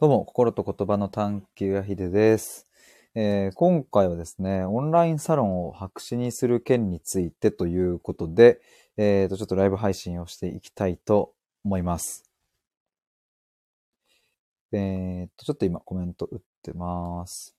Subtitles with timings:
[0.00, 2.66] どうも、心と言葉の探求やひでです、
[3.14, 8.62] えー今回はですね、オンラインサロンを白紙にする件についてということで、
[8.96, 11.34] えーと、ちょっとライブ配信をしていきたいと
[11.64, 12.24] 思います。
[14.72, 17.54] えーと、ちょっと今コメント打ってます。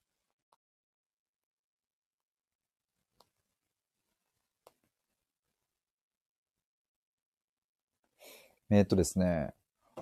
[8.71, 9.53] えーとですね、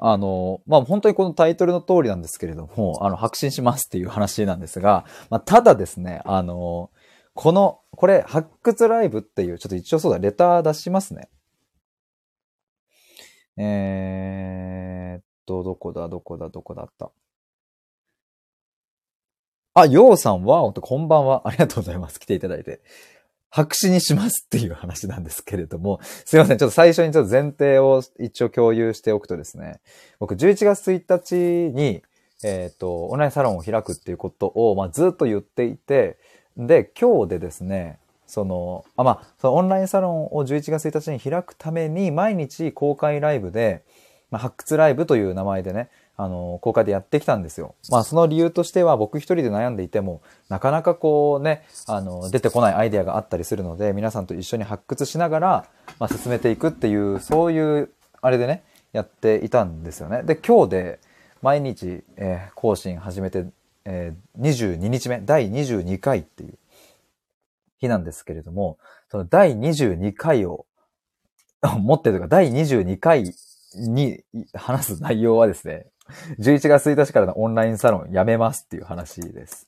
[0.02, 6.90] あの、まあ、本当にこのタイトルの通りなんですけれども、あの、白紙にしますっていう話なんですが、まあ、ただですね、あの、
[7.34, 11.30] この、これ、発掘ライブっていう、ちょっと一応そうだ、レター出しますね。
[13.57, 17.12] えーっと、どこだ、どこだ、どこだった。
[19.73, 21.48] あ、ようさんは、ほんとこんばんは。
[21.48, 22.20] ありがとうございます。
[22.20, 22.81] 来ていただいて。
[23.49, 26.57] 白紙にしますっていう話なんですけれども、すいません。
[26.57, 29.80] ちょっと最初にちょっと前提を一応共有しておくとですね、
[30.20, 32.04] 僕11月1日に、
[32.43, 36.18] えっ、と、オンラインサロンを開くっていうことを、まあ、ずっと言っていて、
[36.57, 43.84] で、今日でですね、その、あ、まあ、そのオンラインサロンを11月1日に開くために、毎日公開ライブで、
[44.29, 45.90] まあ、発掘ライブという名前でね、
[46.21, 47.75] あの、公開でやってきたんですよ。
[47.89, 55.65] まあ、その理由としては、僕一人で悩んでいても、なかなかこうね、あの、出てこないアイデアがあったりするので、皆さんと一緒に発掘しながら、
[55.97, 57.90] まあ、進めていくっていう、そういう、
[58.21, 60.23] あれでね、やっていたんですよね。
[60.23, 60.99] で、今日で、
[61.41, 63.45] 毎日、えー更新始めて、
[63.85, 66.57] えー22日目、第22回っていう
[67.79, 68.78] 日なんですけれども、
[69.09, 70.66] その第22回を
[71.79, 73.34] 持ってるとか、第22回
[73.75, 74.22] に
[74.53, 75.85] 話す内容はですね、
[76.40, 79.68] 11月1日からのオンラインサロンやめますっていう話です。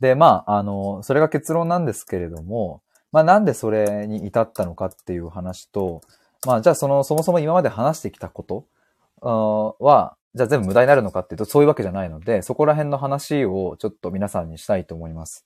[0.00, 6.00] で、まあ、あの、それが結論なんですけれども、まあ、なんでそれに至ったのかっていう話と、
[6.46, 8.66] まあ、じゃあその、そもそも今まで話してきたこと
[9.20, 15.44] は、じゃあ全部無駄になるのかっていうと、そういうわけじゃないので、そこら辺の話をちょっと皆さんにしたいと思います。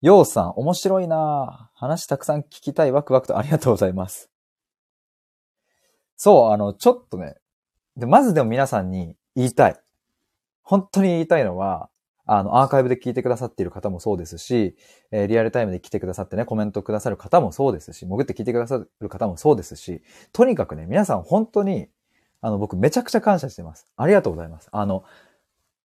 [0.00, 4.33] ようさん、面白いな話たくさん聞きたい、ワクワクとありがとうございます。
[6.16, 7.36] そう、あの、ちょっとね、
[7.96, 9.76] で、まずでも皆さんに言いたい。
[10.62, 11.90] 本当に言いたいのは、
[12.26, 14.76] あの、アーカイブで聞いてくださっている方もそうですし、
[15.10, 20.02] えーリアルタイムで来てくださってね、コメントくださる方もそうですし、潜って聞いてくださる方もそうですし、
[20.32, 21.88] とにかくね、皆さん本当に、
[22.40, 23.86] あの、僕めちゃくちゃ感謝してます。
[23.96, 24.68] ありがとうございます。
[24.72, 25.04] あの、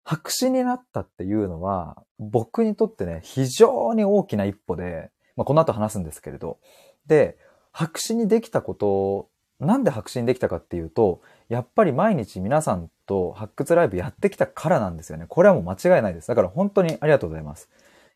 [0.03, 6.59] 白紙になったっていうのは、僕にとってね、非常に大きな一歩で、まあ、この後話すんですけれど、
[7.08, 7.38] で、
[7.72, 9.30] 白紙にできたこと、
[9.62, 15.26] なんで白紙にできたかっていうと、やっぱり毎日皆さんと発掘ライブやってきたからなんですよね。
[15.28, 16.28] これはもう間違いないです。
[16.28, 17.70] だから本当にありがとうございます。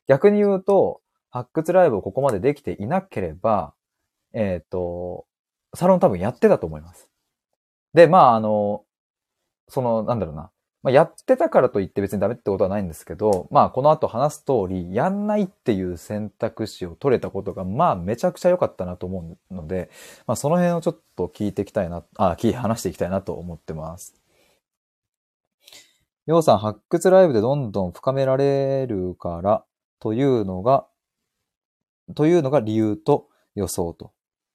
[0.08, 3.74] 逆に言うと、発掘ライブをここまでできていなければ、
[4.34, 5.26] えっ、と、
[5.76, 7.10] サロン多分やってたと思います。
[7.94, 8.84] で、まあ、あの、
[9.68, 10.52] その、なんだろうな。
[10.86, 19.90] まあ、やってたからといって別にダメってことはないんですけど、まあ、この後話す通り、やんないっていう選択肢を取れたことが、まあ、めちゃくちゃ良かったなと思うので、
[20.28, 24.14] まあ、その辺をちょっと聞いていきたいな、あ、聞い話していきたいなと思ってます。
[26.28, 29.66] ようさん、発掘ライブでどんどん深められるから、
[30.00, 30.86] というのが、
[32.14, 34.12] というのが理由と予想と。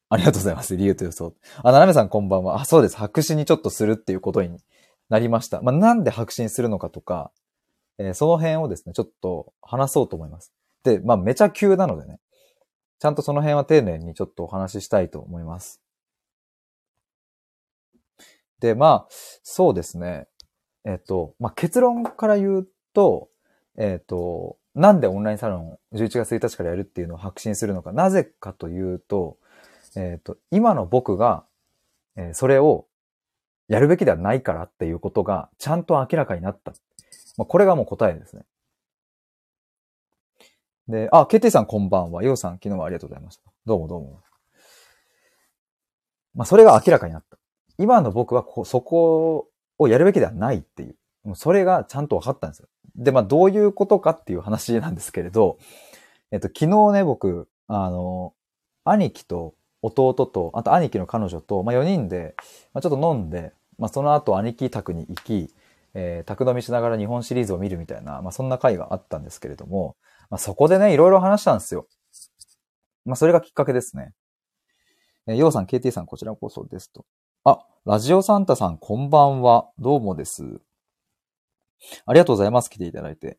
[0.09, 0.77] ありがとうございます。
[0.77, 1.35] 理由と予想。
[1.65, 2.61] あ、ななめさんこんばんは。
[2.61, 2.97] あ、そうです。
[2.97, 4.59] 白紙にちょっとするっていうことに
[5.11, 5.61] なりました。
[5.61, 7.33] まあ、なんで白紙にするのかとか、
[7.99, 10.53] えーその辺をですね、ちょっと話そうと思います。
[10.85, 12.19] で、まあ、めちゃ急なのでね、
[12.99, 15.83] ちゃんとその辺は丁寧にちょっとお話ししたいと思います。
[18.61, 19.07] で、まあ、
[19.43, 20.29] そうですね。
[20.85, 23.29] えっ、と、まあ、結論から言うと、
[23.77, 27.93] えっ、と、なんでオンラインサロンを11月1日からやるっていうのを白紙にするのか。
[27.93, 29.39] なぜかというと、
[29.97, 31.45] えっ、と、今の僕が、
[32.17, 32.87] えーそれを
[33.71, 36.73] やるべきではないからっていうことがちゃんと明らかになった。
[37.37, 38.43] まあ、これがもう答えですね。
[40.89, 42.25] で、あ、ケティさんこんばんは。
[42.25, 43.45] ヨウさん昨日はありがとうございました。
[43.65, 44.21] どうもどうも。
[46.35, 47.39] まあ、それが明らかになった。
[47.79, 50.97] 今の僕はこそこをやるべきではないっていう。
[51.23, 52.69] もうそれがちゃんと分かったんですよ。
[52.97, 55.59] で、まあ、どういうことかっていう話なんですけれど、
[56.33, 58.35] えっと、昨日ね、僕、あの、
[58.83, 62.35] 兄貴と弟と、あと兄貴の彼女と、まあ、4人で、
[62.75, 65.53] まあ、ちょっと飲んで、まあ、その後兄貴宅に行き、
[65.95, 69.97] えー、宅飲みしながら日本シリーズを見るみたいな、まあ、そんな回があったんですけれども、
[70.29, 71.89] まあ、そこでね、いろいろ話したんですよ。
[73.07, 74.13] まあ、それがきっかけですね。
[75.27, 77.07] えー、ようさん、KT さん、こちらこそですと。
[77.45, 79.71] あ、ラジオサンタさん、こんばんは。
[79.79, 80.61] どうもです。
[82.05, 82.69] ありがとうございます。
[82.69, 83.39] 来ていただいて。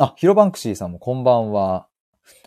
[0.00, 1.86] あ、ヒロバンクシーさんもこんばんは。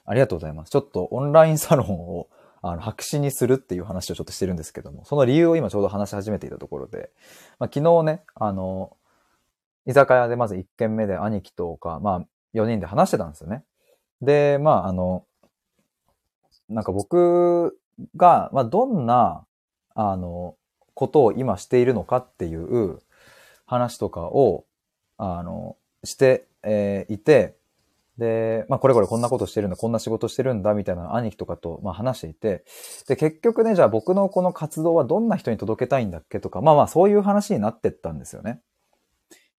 [0.06, 0.72] ありがとうございます。
[0.72, 2.28] ちょっとオンラインサロンを
[2.64, 7.12] あの、白紙にするっていう話をちょっとしてるんですけども、その理由を今ちょうど話し始めていたところで、
[7.60, 8.96] まあ、昨日ね、あの、
[9.86, 13.66] 居酒屋でまず1軒目で兄貴とか、まあ、4人で話してたんですよね。
[14.22, 15.26] で、まあ、あの、
[16.70, 17.78] なんか僕
[18.16, 19.46] が、まあ、どんな、
[19.94, 20.56] あの、
[20.94, 23.00] ことを今しているのかっていう
[23.66, 24.66] 話とかを、
[25.18, 25.76] あの、
[26.06, 27.58] して、えー、いて、
[28.18, 32.64] で、まあ、これこれこんなことしてるんだ、こんな仕事してるんだ、みたいな兄貴とかと、まあ、話していて、
[33.08, 38.62] で、結局ね、じゃあ僕のこの活動はどんな人に届けたいんだっけとか、まあまあ、そういう話になってったんですよね。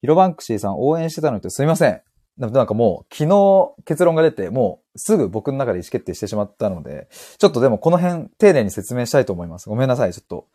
[0.01, 2.03] ヒロバンクシーさん応援してたのってすいません。
[2.37, 7.09] なんかもう、昨日結論が出て、もうすぐ僕の中で意思決定してしまったので、
[7.39, 9.69] ちょっとでもこの辺丁寧に説明したいと思います。
[9.69, 10.13] ごめんなさい。
[10.13, 10.47] ちょっと、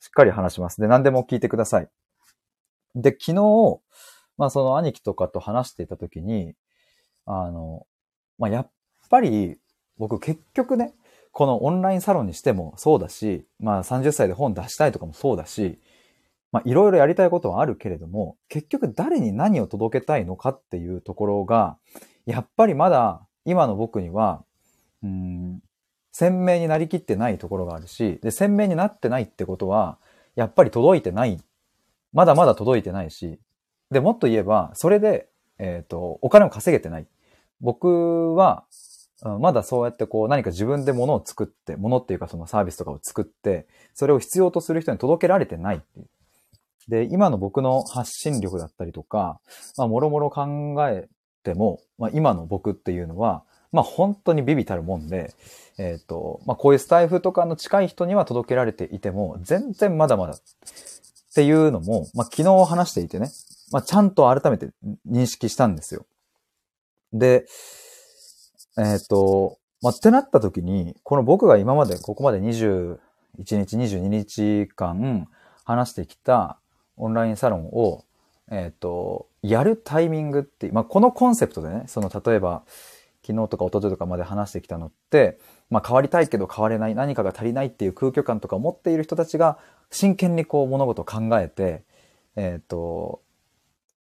[0.00, 0.80] しっかり話します。
[0.80, 1.88] で、何でも聞いてください。
[2.94, 3.80] で、昨日、
[4.36, 6.54] まあその兄貴とかと話していたときに、
[7.30, 7.86] あの、
[8.38, 8.70] まあ、やっ
[9.10, 9.58] ぱり
[9.98, 10.94] 僕結局ね、
[11.32, 15.78] このオンラインサロンにしてもそうだし、まあ30歳で本出したいとかもそうだし、
[16.50, 21.76] まいろいろやりたいことはあるけれども、結局誰に何を届けたいのかっていうところが、
[22.24, 24.42] やっぱりまだ今の僕には、
[25.02, 25.60] うん、
[26.12, 29.98] 鮮明になりきってないところがあるし、で、鮮明になってないってことは、
[30.34, 31.38] やっぱり届いてない。
[32.12, 33.38] まだまだ届いてないし、
[33.90, 35.28] で、もっと言えば、それで、
[35.58, 37.06] えっ、ー、と、お金を稼げてない。
[37.60, 38.64] 僕は、
[39.40, 46.06] まだそうやってこう何か自分で物を作って、物っていうかそのサービスとかを作って、それを必要とする人に届けられてないっていう。
[46.88, 49.40] で、今の僕の発信力だったりとか、
[49.76, 51.08] まあ、もろもろ考え
[51.42, 55.34] ても、まあ、今の僕っていうのは、まあ、本当にビビたるもんで、
[55.78, 60.38] えっ、ー、と、まあ、こういうスタイフとかの近い人には届けられていても、全然まだまだっ
[61.34, 63.28] ていうのも、まあ、昨日話していてね、
[63.70, 64.70] まあ、ちゃんと改めて
[65.06, 66.06] 認識したんですよ。
[67.12, 67.46] で、
[68.76, 72.98] えっ、ー、と、まあ、ってなった時に、この僕が今まで、ここまで21
[73.38, 75.28] 日、22日間
[75.64, 76.58] 話してきた
[76.96, 78.04] オンラインサロンを、
[78.50, 82.64] えっ、ー、と、やるタイミングって、まあ、このコンセプトでね、その例えば、
[83.24, 85.38] 昨日とか一昨日とかまで話してきたのって、
[85.70, 89.58] まあ、変わりたいけど変われない、何かが足りないっていう空虚感とかを持っている人たちが
[89.90, 91.82] 真剣にこう物事を考えて、
[92.36, 93.20] えっ、ー、と、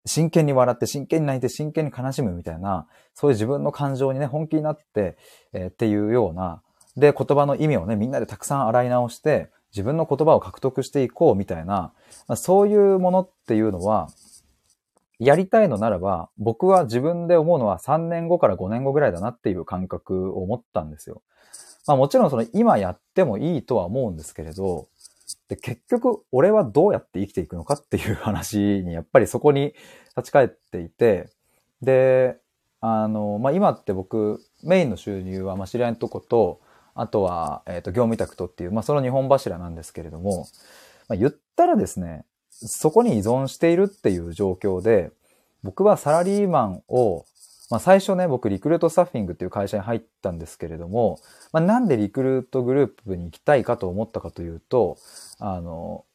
[0.05, 5.17] 真剣に笑って、真剣に泣いて、真剣に悲しむみたいな、そういう自分の感情にね、本気になって、
[5.53, 6.61] えー、っていうような、
[6.95, 11.93] で、言葉の意味をね、みんなでたくさん洗い直して、自分の言葉を獲得していこうみたいな、
[12.27, 14.09] まあ、そういうものっていうのは、
[15.19, 21.21] やりたいのならば、僕は自分で思うのは3年後から5年後ぐらいだなっていう感覚を持ったんですよ。
[21.87, 24.87] まあもちろんその今やってもいいとは思うんですけれど、
[25.47, 29.73] で、結局、俺はどうやって生きていくのかっていう話に、やっぱりそこに
[30.17, 31.29] 立ち返っていて、
[31.81, 32.37] で、
[32.81, 36.61] あの、まあ、今って僕、メインの収入は、ま、知り合いのとこと、
[36.95, 40.47] あとは、えっ、ー、と、業務委託とっていう、まあ、その2本柱なんですけれども、
[41.07, 45.11] まあ、言ったらですね、そこに依存しているっていう状況で、
[45.63, 47.25] 僕はサラリーマンを
[47.69, 51.19] まあ、最初ね、僕、リクルートスタッフィングっていう会社に入ったんですけれども、
[51.53, 54.97] まあ、なんでリクルートグループに行きたいかと思ったかというと、
[55.39, 56.05] あの、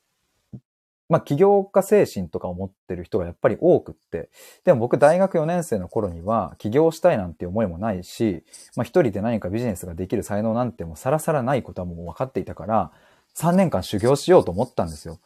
[1.08, 4.30] まあ、起業家精神とかを持ってる人がやっぱり多くって、
[4.64, 8.42] でも僕大学4年生の頃には起業したいなんて思いもないし、
[8.74, 12.90] まあ、一人で何かビジネスができる才能なんてもさらさらないことはもう分かっていたから、
[13.36, 15.20] 3年間修行しようと思ったんですよ。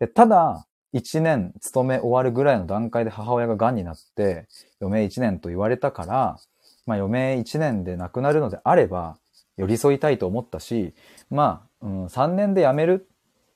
[0.00, 4.46] で、ただ、1年勤め終わるぐらいの段階で母親が癌になって、
[4.80, 6.38] 余命1年と言われたから、
[6.86, 9.18] まあ余命1年で亡くなるのであれば、
[9.56, 10.94] 寄り添いたいと思ったし、
[11.30, 13.08] まあ、うん、3年で辞める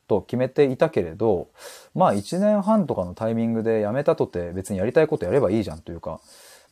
[0.09, 1.49] と決めていたけれど、
[1.95, 6.21] まあ1年半とかのタイミングで辞めたとて別にやりたいことやればいいじゃんというか、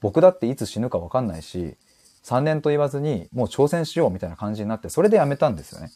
[0.00, 1.76] 僕だっていつ死ぬかわかんないし、
[2.24, 5.90] 3年と言わずにもう挑戦しようみたいな感じになって、それで辞めたんですよね。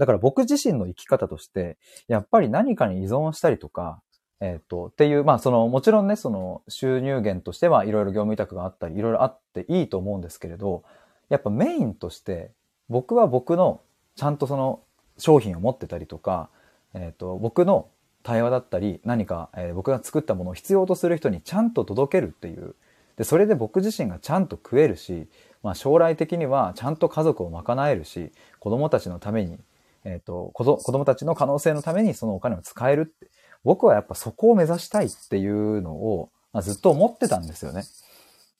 [0.00, 1.76] だから僕自身の生き方として、
[2.08, 4.00] やっぱり何かに依存したりとか、
[4.40, 10.84] えっ、ー、と、っていう、まあその、もちろんね、その収入源としてはいろいろ業務委託があったり、いろいろあっていいと思うんですけれど、
[11.28, 12.50] やっぱメインとして、
[12.88, 13.82] 僕は僕の
[14.16, 14.80] ちゃんとその
[15.18, 16.48] 商品を持ってたりとか、
[16.94, 17.90] えっ、ー、と、僕の
[18.22, 22.74] 対話だったり、何か、えー、僕が作ったものを必要とする人にちゃんと届けるっていう。
[23.18, 25.28] で、それで僕自身がちゃんと食えるし、
[25.62, 29.58] まあ将来的にはちゃんと家族を賄えるし、子供たちのために
[30.04, 33.30] えっ、ー、と、子供たちの可能性のためにそのお金を使えるって、
[33.64, 37.84] 僕はやっぱそこを目指したいっていうのを、まあ、ずっと思ってたんですよね。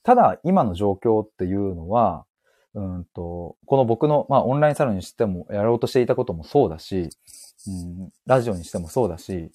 [0.02, 2.24] ただ、今の状況っていうのは、
[2.74, 7.10] うんと、この僕の、まあ、オンラインサロンにしても、やろうとしていたこともそうだし、
[7.66, 9.50] うん、ラジオにしてもそうだし、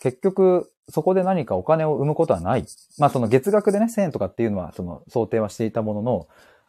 [0.00, 2.64] 結局、そこで何かお金を生むことはない。
[2.98, 6.28] まあ、その月額でね、1000円とかっていうのは、その、想定はしていたものの、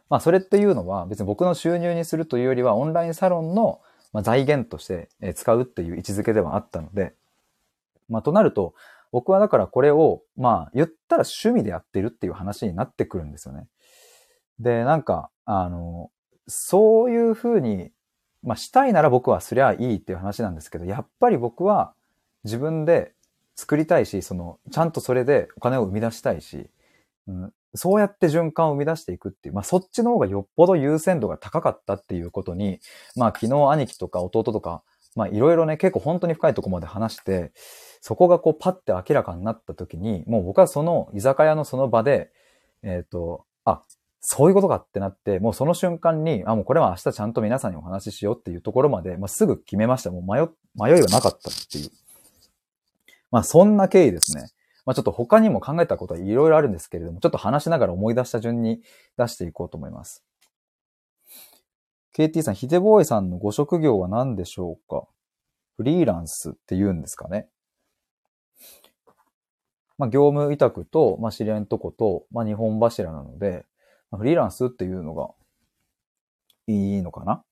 [0.10, 3.80] まあそれっていうのは別に僕の収入にするというよりはオンラインサロンの
[4.14, 7.14] まあ財源として使うっていう位置づけではあったので、
[8.08, 8.74] まあとなると、
[9.12, 13.68] 僕はだからこれを、まあ言ったら趣味でやってるっていう話になってくるんですよね。
[14.60, 16.12] で、なんか、あの、
[16.48, 17.92] そういうふうに、
[18.44, 21.94] まあしたいなら僕はすりゃいいっていう話なんですけど、やっぱり僕は
[22.44, 23.14] 自分で
[23.56, 26.70] 作りたいし、その、ちゃんとそれでお金を生み出したいし、
[27.28, 32.80] うん、そうやって循環を生み出していくっていう、まあそっちの方がよっぽど優先度が高かったっていうことに、
[33.16, 34.84] まあ昨日兄貴とか弟とか、
[35.16, 37.52] まあいろいろね、結構本当に深いとこまで話して、
[38.02, 42.32] そこがこうパッて明らかになった時に、もう僕はその居酒屋のその場で、
[42.84, 43.82] えっ、ー、と、あ、
[44.20, 50.12] そういうことかってなって、もうその瞬間に、あ、もうこれは明日ちゃんと皆さんにお話ししようっていうところまで、まあ、すぐ決めました。
[50.12, 51.90] もう迷、迷いはなかったっていう。
[53.34, 54.46] まあそんな経緯ですね。
[54.86, 58.82] まあちょっと他にも考えたことはいろいろあるんですけれども、ちょっと話しながら思い出した順に
[59.18, 60.24] 出していこうと思います。
[62.16, 65.08] KT さん、ヒデボーイさんのご職業は何でしょうか？
[65.78, 67.48] フリーランスって言うんですかね？
[69.98, 73.66] まあ業務委託と、まあ知り合いのとこと、まあ日本柱なので、
[74.12, 75.30] まあ、フリーランスっていうのが
[76.68, 77.44] いいのかな？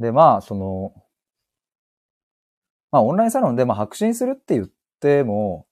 [0.00, 0.92] で、まあ、その、
[2.94, 4.70] まあ、オンラインサロンで、まあ、白信するって言っ
[5.00, 5.66] ても、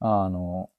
[0.00, 0.70] あの、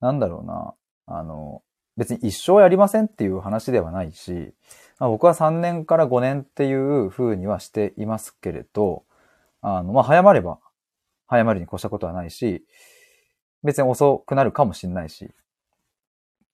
[0.00, 0.74] なんだろうな、
[1.06, 1.62] あの、
[1.96, 4.52] 別に一生やりませんっていう話ではないし、
[4.98, 9.04] まあ、僕は3年から5年っていう風にはしていますけれど、
[9.60, 10.58] あの、まあ、早まれば、
[11.28, 12.64] 早まるに越したことはないし、
[13.62, 15.30] 別に遅くなるかもしれないし、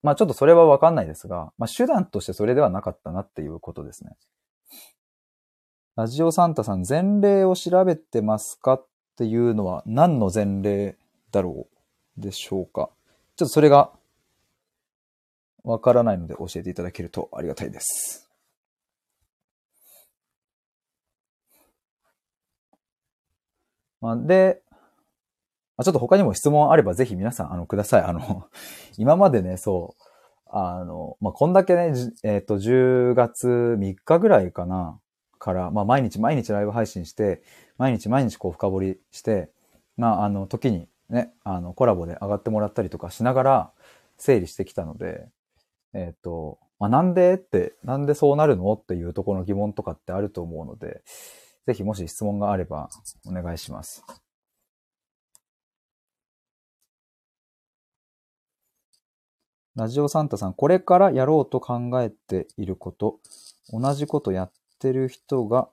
[0.02, 4.10] まあちょっとそれはわかんないですが、まあ手段としてそれではなかったなっていうことですね。
[6.00, 8.86] ラジオサンタさん、前例を調べてますかっ
[9.18, 10.96] ていうのは何の前例
[11.30, 11.66] だろ
[12.16, 12.88] うでしょうか？
[13.36, 13.90] ちょっとそれが
[15.62, 18.30] わからないので教えていただけるとありがたいです。
[24.00, 24.62] まあ、で、
[25.84, 28.02] ちょっと他にも質問あればぜひ皆さん、あの、ください。
[28.04, 28.48] あの、
[28.96, 30.02] 今までね、そう、
[30.46, 31.92] あの、まあ、こんだけね、
[32.22, 34.98] えっ、ー、と、10月3日ぐらいかな、
[35.40, 37.42] から、まあ、毎日毎日ライブ配信して、
[37.78, 39.50] 毎日毎日こう深掘りして、
[39.96, 43.72] まあ、あの、時にね、あの、コラボで上がってもらったりとかしながら
[44.18, 45.26] 整理してきたので、
[45.94, 47.34] えっ、ー、と、まあ、なんで？
[47.34, 48.72] って、なんでそうなるの？
[48.74, 51.02] っていうところの疑問とかってあると思うので、
[51.66, 52.88] ぜひもし質問があれば
[53.26, 54.04] お願いします。
[59.76, 63.20] ラジオサンタさん、これからやろうと考えていること、
[63.72, 65.68] 同じことやってる人が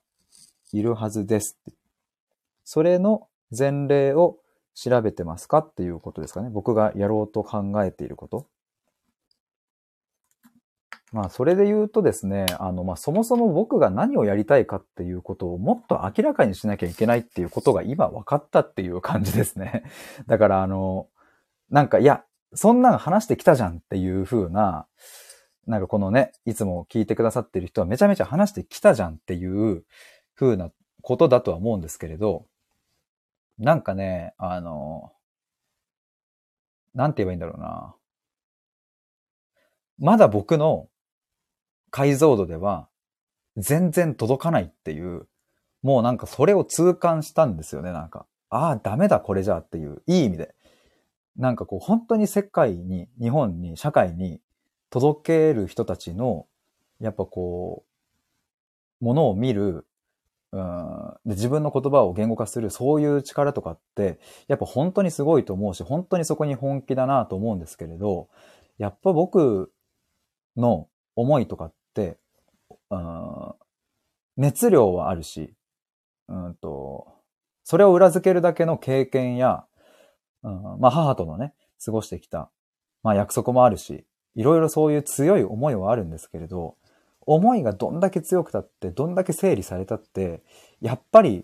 [0.74, 1.58] いるはずです。
[2.64, 4.38] それの前例を
[4.76, 6.50] 調べてますかっていうことですかね。
[6.52, 8.48] 僕がやろうと考えていること。
[11.14, 19.84] まあ、それで言うとですね、あの、まあ、そもそも僕が何をやりたいかっていうことをもっと明らかにしなきゃいけないっていうことが今分かったっていう感じですね。
[20.28, 21.08] だから、あの、
[21.70, 24.86] なんか、いや、そんなん話してきたじゃんっていう風な、
[25.68, 29.84] なんかこのね、いつも聞いてくださってる人はめちゃめちゃ話してきたじゃんっていう
[30.36, 30.72] 風な
[31.02, 32.48] ことだとは思うんですけれど、
[33.60, 35.12] なんかね、あの、
[36.94, 37.96] なんて言えばいいんだろうな。
[40.00, 40.88] まだ僕の
[41.92, 42.88] 解像度では
[43.58, 45.28] 全然届かないっていう、
[45.82, 48.26] もうなんかそれを痛感したんですよね、なんか。
[48.50, 50.56] ああ、ダメだこれじゃっていう、いい意味で。
[51.36, 54.40] なんかこう本当に世界に、日本に、社会に
[54.90, 56.48] 届ける人たちの、
[57.00, 57.86] やっぱこ
[59.02, 59.86] う、ものを見る、
[60.52, 68.30] うん、で自分の言葉を言語化する、そういう力とかって、やっぱ本当にすごいと思うし、本当にそこに本気だなと思うんですけれど、
[68.78, 69.72] やっぱ僕
[70.56, 72.18] の思いとかって、
[72.90, 73.54] うん、
[74.38, 75.54] 熱量はあるし、
[76.30, 77.08] うんと、
[77.64, 79.66] それを裏付けるだけの経験や、
[80.44, 81.54] うん、まあ母とのね、
[81.84, 82.50] 過ごしてきた、
[83.04, 84.06] まあ約束もあるし、
[84.38, 86.76] いろいろそういう強い思いはあるんですけれど、
[87.26, 90.44] 思いがどんだけ強くたって、どんだけ整理されたって、
[90.80, 91.44] やっぱり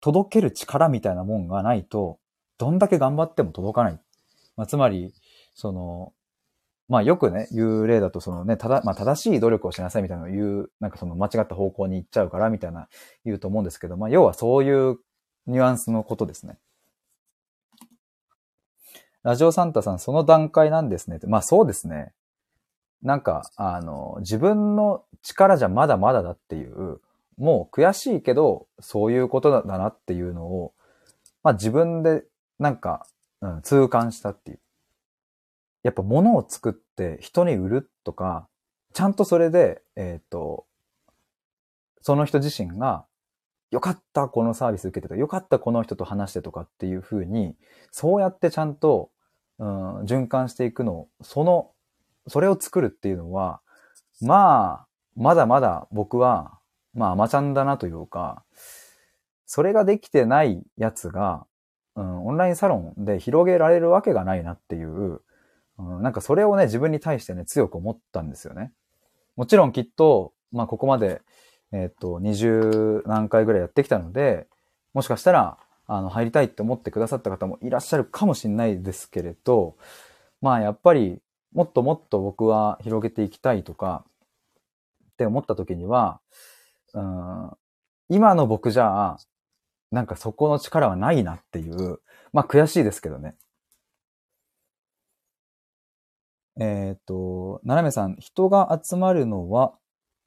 [0.00, 2.18] 届ける力みたいなもんがないと、
[2.56, 4.00] どんだけ頑張っても届かない。
[4.56, 5.12] まあ、つまり、
[5.54, 6.12] その、
[6.88, 12.88] まあよくね、言う例だと、そのね、ただ、まあ正しい努力をしなさいみたいなのを言う、なんかその間違った方向に行っちゃうからみたいな
[13.24, 14.98] 言うと思うんですけど、まあ要はそういう
[15.46, 16.58] ニュアンスのことですね。
[19.24, 21.18] ラジオサンタさん、その段階なんですね。
[21.26, 22.12] まあそうですね。
[23.02, 27.00] なんか、あの、自分の力じゃまだまだだっていう、
[27.38, 30.74] もう悔しいけど、そういうことだなっていうのを、
[31.42, 32.24] まあ自分で、
[32.58, 33.06] なんか、
[33.40, 34.60] うん、痛感したっていう。
[35.82, 38.46] やっぱ物を作って人に売るとか、
[38.92, 40.66] ちゃんとそれで、えっ、と、
[42.02, 43.06] その人自身が、
[43.70, 47.56] よかったこのサービス受けてた、よかったこの人と話してとかっていうふうに、
[47.90, 49.10] そうやってちゃんと、
[49.58, 51.70] うん、循環していくの、その、
[52.26, 53.60] それを作るっていうのは、
[54.20, 56.58] まあ、まだまだ僕は、
[56.94, 58.44] まあ、甘ちゃんだなというか、
[59.46, 61.46] それができてないやつが、
[61.96, 65.20] うん、オンラインサロンで広げられるわけがないなっていう、
[65.78, 68.72] うん、なんかそれをね、自分に対してね、強く思ったんですよね。
[69.36, 71.22] もちろんきっと、まあここまで、
[71.72, 74.46] えっ、ー、と、20何回ぐらいやってきたので、
[74.92, 79.76] もしかしたら、あの、入りたいって思ってくださった方もいらっしゃるかもしれないですけれど、
[80.40, 81.20] まあやっぱり、
[81.52, 84.04] もっともっと僕は広げていきたいとか、
[85.12, 86.20] って思った時には、
[86.94, 87.50] うん、
[88.08, 89.16] 今の僕じゃ、
[89.90, 92.00] なんかそこの力はないなっていう、
[92.32, 93.36] まあ悔しいですけどね。
[96.58, 99.74] えっ、ー、と、ななめさん、人が集まるのは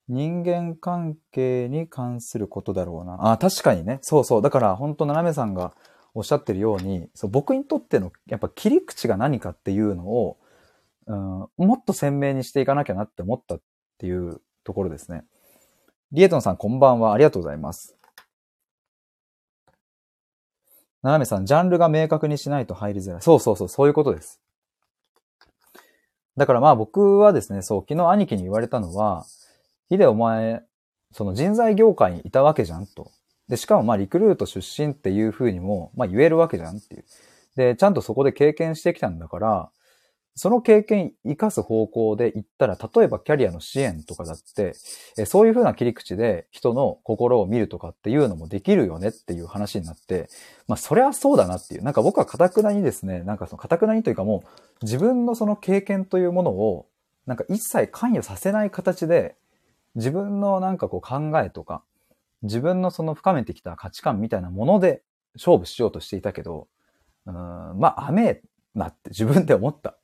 [0.08, 3.32] 人間関係に関することだろうな。
[3.32, 4.00] あ、確かにね。
[4.02, 4.42] そうそう。
[4.42, 5.74] だから本当ななめさんが
[6.14, 10.38] おっしゃってるように、そう僕にとってのやっぱ切り口が何かっていうのを、
[11.08, 11.18] うん、
[11.68, 13.62] もっと鮮明にしていかなきゃなって思ったっ
[13.98, 15.26] ていうところですね。
[16.12, 17.14] リエトンさんこんばんは。
[17.14, 17.98] ありがとうございます。
[21.04, 23.22] ななめさん、ジャンルが明確にしないと入りづらい。
[23.22, 24.42] そうそうそう、そういうことです。
[26.38, 29.26] だからまあ僕はですね、そう、昨日兄貴に言われたのは、
[29.90, 30.64] ヒデお前、
[31.14, 33.12] その人材業界にいたわけじゃんと。
[33.48, 37.06] で、しかもまあリクルート出身っていうふうにも、まあ言えるわけじゃんっていう。
[37.56, 39.70] で、ちゃんとそこで経験してきたんだから、
[40.36, 44.74] その経験活かす方向で言ったら、例えばキャリアの支援とかだって、
[45.26, 50.30] そういうふうな切り口で人の心を見るとかっていうのもできるよねっていう話になって、
[50.68, 51.84] まあそりゃそうだなっていう。
[51.84, 56.88] なんか僕は堅くなにですね、なんかその堅くなにというかもう自分のその経験というものを
[57.26, 59.38] なんか一切関与させない形で
[59.98, 61.84] 自分のなんかこう考えとか
[62.44, 65.02] 自分のその深めてきた価値観みたいなもので
[65.36, 66.68] 勝負しようとしていたけど、
[67.26, 68.42] うんまあ、甘え
[68.76, 69.98] なって 自分で思った。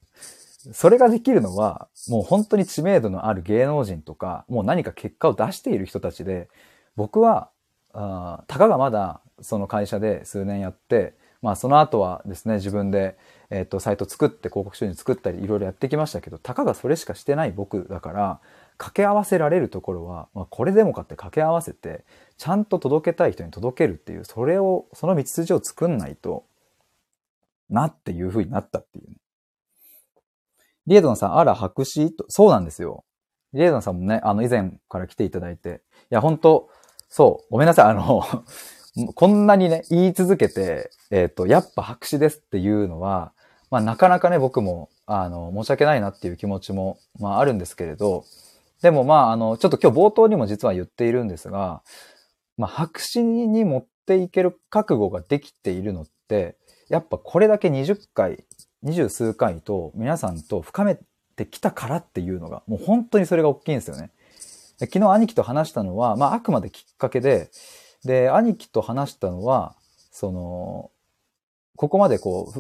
[0.72, 6.48] それができるのは、もう本当に知名度のある芸能人とか、もう何か結果を出している人たちで、
[6.96, 7.50] 僕は、
[7.92, 13.18] あたかがまだその会社で数年やって、まあその後はですね、自分で、
[13.50, 18.40] えっ、ー、と、サイト作って広告収入作ったりいろいろやってきましたけど、たかがそれしかしてない僕だから、
[18.84, 22.04] 掛け合わせられるところは、まあ、これでもかって掛け合わせて、
[22.38, 26.44] ちゃんと届けたい人に届けるっていう、それを、その道筋を作んないと、
[27.70, 29.16] なっていう風になったっていうね。
[30.86, 32.14] リエドンさん、あら、白紙？
[32.14, 33.06] と、そうなんですよ。
[33.54, 36.68] リエドンさんもね、あの、以前から来ていただいて、いや、本当
[37.08, 38.22] そう、ごめんなさい、あの
[39.16, 43.32] こんなにね、言い続けて、えっ、ー、と、やっぱ白紙ですっていうのは、
[43.72, 48.26] まあ、なかなかね、僕も、あの、申し訳ないなっていう気持ちも、まあ、あるんですけれど、
[48.84, 51.82] でもまあ、あの、ちょっと今日冒頭にも実は言っているんですが、
[52.58, 56.58] まあ、白紙に持っていける覚悟ができているのって、
[56.90, 58.44] やっぱこれだけ20回
[58.84, 61.00] 二十数回と皆さんと深め
[61.38, 64.12] てきたからっていうのが、もう本当にそれが大きいんですよね。
[64.80, 67.50] 昨日兄貴と話したのは、まああくまできっかけで、
[68.04, 69.78] で、兄貴と話したのは、
[70.12, 70.92] その、
[71.78, 72.54] ここまでこ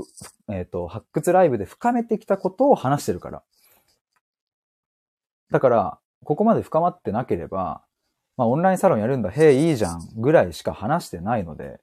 [0.47, 3.43] う、えっ、ー、と、発掘ライブで深めてきたことを話してるから。
[5.51, 7.83] だから、ここまで深まってなければ、
[8.37, 11.79] まあオンラインサロンやるんだ、へえ、いいじゃん、ぐらいしか話してないので、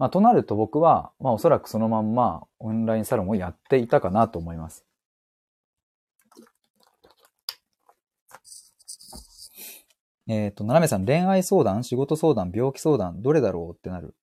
[0.00, 4.86] まあ、となると僕は、まあ、おそらくそのまんまオンラインサロンをやっていたかなと思います。
[10.26, 14.14] えっ、ー、と、ななめさん、恋愛相談、仕事相談、病気相談、どれだろうってなる。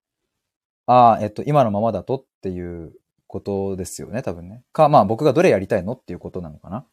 [0.88, 2.94] ああ、えっと、今のままだとっていう
[3.28, 4.64] ことですよね、多分ね。
[4.72, 6.88] か、まあ僕がどれやりたいのっていうことなのかな。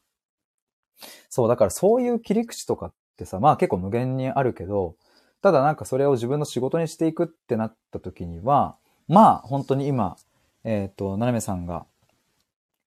[1.29, 4.97] そう、だからそういう切り口とかってさ、まあ結構無限にあるけど、
[5.43, 8.77] ただなんかそれを自分の仕事にしていくってなった時には、
[9.09, 10.17] まあ本当に今、
[10.65, 11.87] えっ、ー、と、ななめさんが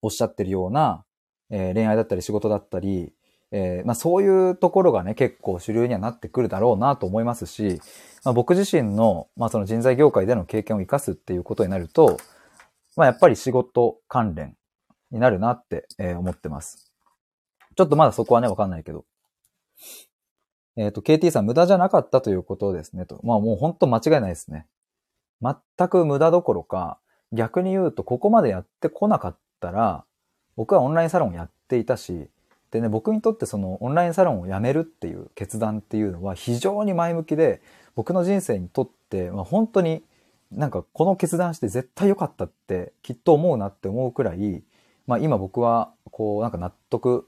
[0.01, 1.03] おっしゃってるような、
[1.49, 3.13] えー、恋愛だったり仕事だったり、
[3.51, 7.79] えー、まあそういうところがね、結構主流にはなってくるだろうなと思いますし、
[8.25, 12.17] まあ、僕自身の、まあその人材業界での経験を活かすっていうことになると、
[12.95, 14.55] まあやっぱり仕事関連
[15.11, 16.87] になるなって、えー、思ってます。
[17.77, 19.05] ちょっとまだそこはね、わかんないけど。
[20.75, 23.19] えっ、ー、と、KT さん無駄じゃなかったということですね、と。
[23.23, 24.65] まあもう本当間違いないですね。
[25.41, 26.97] 全く無駄どころか、
[27.31, 30.05] 逆に言うとここまでやってこなかったら、
[30.55, 32.29] 僕はオンラインサロンをやっていたし、
[32.71, 37.61] でね、僕にとってそのオンラインサロンを辞めるっていう決断っていうのは非常に前向きで、
[37.95, 40.03] 僕の人生にとって、まあ、本当に、
[40.51, 44.63] なんかこの決断して絶対良かったってきっと思うなって思うくらい、
[45.05, 47.27] まあ今僕はこうなんか納得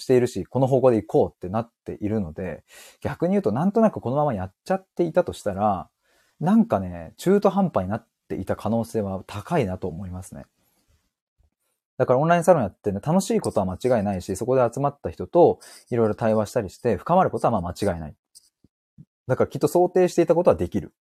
[0.00, 2.64] しているし、この方向で行こうってなっているので、
[3.00, 5.88] 逆に言うとなんとなくこのままやっちゃっていたとしたら、
[6.40, 10.46] なんかね、中途半端になっていた可能性は高いなと思いますね。
[11.98, 15.60] だからオンラインサロンやってね、楽しいことは間違いないし、そこで集まった人と
[15.90, 18.14] いろいろ対話したりして深まることはまあ間違いない。
[19.26, 20.94] だからきっと想定していたことはできる。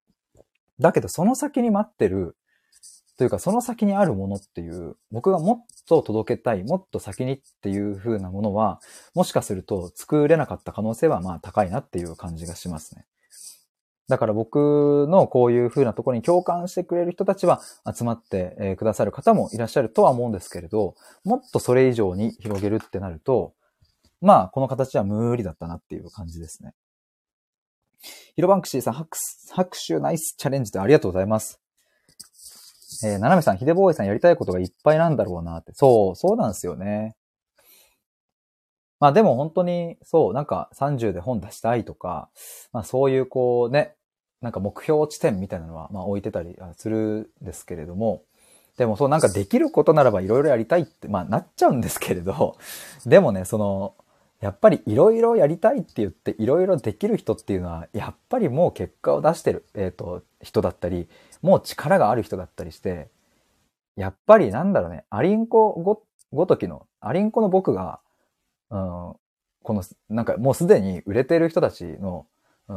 [0.79, 2.35] だけどその先に待ってる、
[3.19, 8.79] というかその先にあるものっていう、僕がもっと届けたい、もっと先にっていう風なものは、
[9.13, 13.05] もしかすると作れなかった可能性はまあ高いなっていう感じがしますね。
[14.07, 17.59] だから僕のこういう風なところに共感してくれる人たちは
[17.93, 23.53] 集まってくださる方もいらっしゃるとは思うんですけれど、もっとそれ以上に広げるってなると、
[24.21, 26.73] まあこの形は無理だったなっていう感じですね。
[28.37, 29.17] ヒロバンクシーさん、拍
[29.51, 31.59] 拍手ナイスチャレンジでありがとうございます。
[33.03, 35.71] えー、ななめさん、ひでぼうえさんやりたいことがいっぱいなんだろうなって。
[35.73, 37.15] そう、そうなんですよね。
[38.99, 42.29] まあでも本当に、そう、なんか30で本出したいとか、
[42.73, 43.95] まあそういうこうね、
[44.41, 48.23] なんか目標地点みたいなのは、まあ置いてたりするんですけれども、
[48.77, 52.57] でもそうなんかできることならばいろいろやりたいって、まあなっちゃうんですけれど、
[53.05, 53.95] でもね、その、
[54.41, 61.09] やっぱりいろいろやりたいって言っていろいろできる人っていうのは、やっぱりもう結果を出してる、えっ、ー、と、人だったり、
[61.41, 63.09] もう力がある人だったりして、
[63.95, 67.99] やっぱりなんだろうね、アリンコご、ごときの、アリンコの僕が、
[68.69, 69.13] うん、
[69.63, 72.25] この、なんかもうすでに売れている人たちの、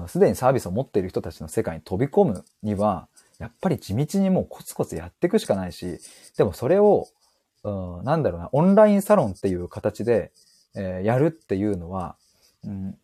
[0.06, 5.98] す、で、にサービスを持っている人たちの世界に飛び込むには、やっぱり地道にもうコツコツやっていくしかないし、
[6.36, 7.08] でもそれを、
[7.64, 7.70] う
[8.02, 10.32] ん、なんだろうな、オンラインサロンっていう形で、
[10.74, 12.16] えー、やるっていうのは、
[12.64, 12.98] うん、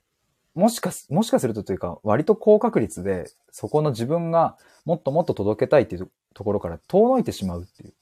[0.58, 7.94] もしかす、もしかするとというか、割と高確率で、そこの自分がもっともっと届けたいっていうところから遠のいてしまうっていう。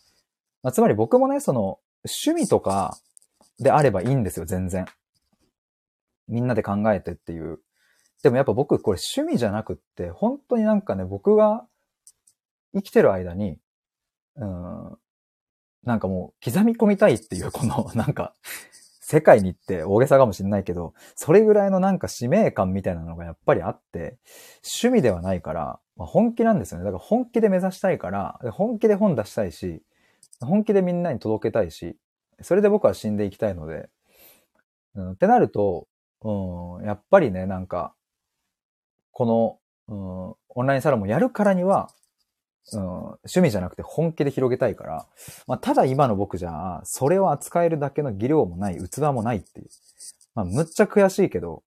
[0.62, 2.96] まあ、つまり僕もね、その、趣味とか
[3.58, 4.86] であればいいんですよ、全然。
[6.28, 7.60] みんなで考えてっていう。
[8.22, 11.66] でもやっぱ僕これ趣味じゃなくって、本当になんかね、僕が
[12.74, 13.58] 生きてる間に、
[14.36, 14.98] うん、
[15.84, 18.34] なんかもう刻み込みたいっていうこのなんか
[19.08, 24.18] 世界に行って大げさかもしれないけど、それぐらいのなんか使命感みたいなのがやっぱりあって、
[24.64, 26.84] 趣味ではないから、まあ、本気なんですよね。
[26.84, 29.80] だから本気で目指したいから、本気で本出したいし、
[30.40, 31.96] 本気でみんなに届けたいし、
[32.40, 33.88] それで僕は死んでいきたいので、
[34.96, 35.86] うん、ってなると、
[36.22, 37.94] うん、やっぱりね、なんか、
[39.12, 41.90] この、うん、オンラインサロンもやるからには、
[42.72, 45.06] うん、趣味じゃなくて本気で広げたいから、
[45.46, 49.66] まあ、ただ今の僕じゃ、それを扱えるだけの技量もない、器もないっていう。
[50.34, 51.62] まあ、むっちゃ悔しいけど、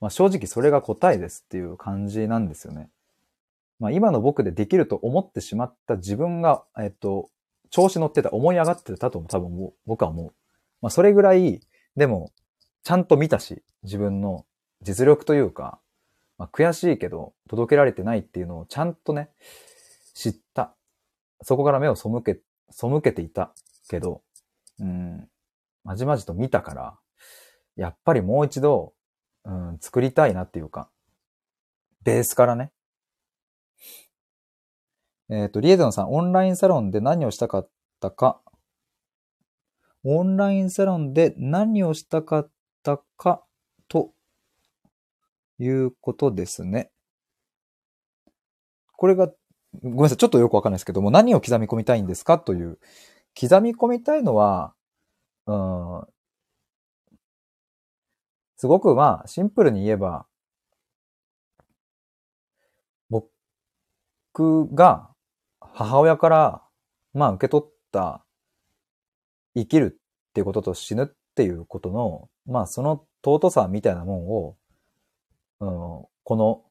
[0.00, 2.90] まあ、正直それが答えですっていう感じなんですよね。
[3.80, 7.30] まあ、今の僕でできると思ってしまった自分が、えっと、
[7.70, 10.32] 調子乗ってた、思い上がってたと多分僕は思う。
[10.82, 11.60] まあ、それぐらい、
[11.96, 12.30] でも、
[12.84, 14.44] ちゃんと見たし、自分の
[14.82, 15.78] 実力というか、
[16.36, 19.30] まあ、悔しいけど、届けられてないっていうのをちゃんとね、
[20.14, 20.74] 知った。
[21.42, 23.54] そこから目を背け、背けていた
[23.88, 24.22] けど、
[24.78, 25.28] うん、
[25.84, 26.98] まじまじと見たから、
[27.76, 28.94] やっぱりもう一度、
[29.44, 30.90] うん、作りたいなっていうか、
[32.04, 32.72] ベースからね。
[35.28, 37.70] えっ、ー、と、リエゾンさん、オンラインサロンで何をしたかっ
[38.00, 38.40] たか。
[40.04, 42.50] オンラインサロンで何をしたかっ
[42.82, 43.44] たか、
[43.88, 44.12] と
[45.58, 46.90] いうことですね。
[48.96, 49.32] これが
[49.80, 52.78] ごめんなさい、ちょっとよくわかんないですけども、何を刻み込みたいんですかという。
[53.38, 54.74] 刻み込みたいのは、
[55.46, 56.06] うん、
[58.56, 60.26] すごくまあ、シンプルに言えば、
[63.10, 65.10] 僕が
[65.60, 66.62] 母親から、
[67.14, 68.24] まあ受け取った
[69.54, 74.56] 生きるっていうことと死ぬっていうことの、まあその尊さみたいなもんを、
[75.60, 76.64] うん、こ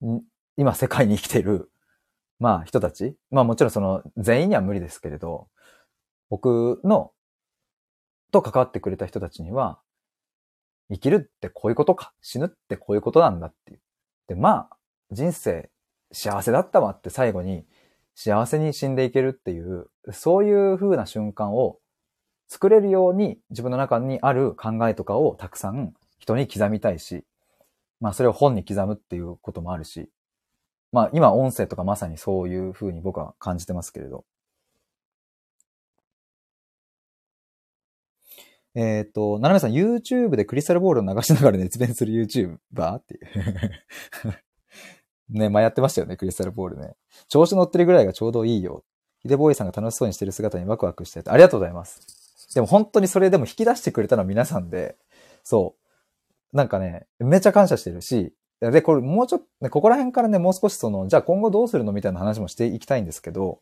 [0.00, 0.26] の、
[0.56, 1.70] 今世界に生きている、
[2.38, 5.48] まあ人たち、まあもちろんその全員には無理ですけれど、
[6.28, 7.12] 僕の、
[8.32, 9.80] と関わってくれた人たちには、
[10.90, 13.80] 生きるってこういうことか、死ぬってこういうことなんだっていう。
[14.28, 14.76] で、まあ、
[15.10, 15.70] 人生
[16.12, 17.64] 幸せだったわって最後に
[18.14, 21.78] 幸せに死んでいけるっていう、そういう風な瞬間を
[22.48, 27.24] 作れるように自分の中にある考えとかをたくさん人に刻みたいし、
[28.00, 30.08] まあそれを本に刻むっていうこともあるし、
[30.92, 34.24] まあ今音声とかまさにそういう風に僕は感じてますけれど。
[38.76, 42.58] えっ、ー、と、ななめさん YouTube でクリスタルボールを流しながら 熱弁する YouTuber
[42.96, 43.20] っていう
[45.38, 46.94] ね、前やってましたよね、クリスタルボールね。
[47.28, 48.84] 調子乗ってるぐらいがちょうどいいよ。
[49.20, 52.54] ヒデボーイさんが楽しそうにしてる姿にワクワクしてて、ありがとうございます。
[52.54, 54.96] でも本当にそれでも引き出してくれたのは皆さんで、
[55.42, 55.74] そ
[56.52, 56.56] う。
[56.56, 63.60] なんかね、めっちゃ感謝してるし、で、これもうちょっと、ね、ここら辺からね、もう少しその、じゃあ今後どうするのみたいな話もしていきたいんですけど、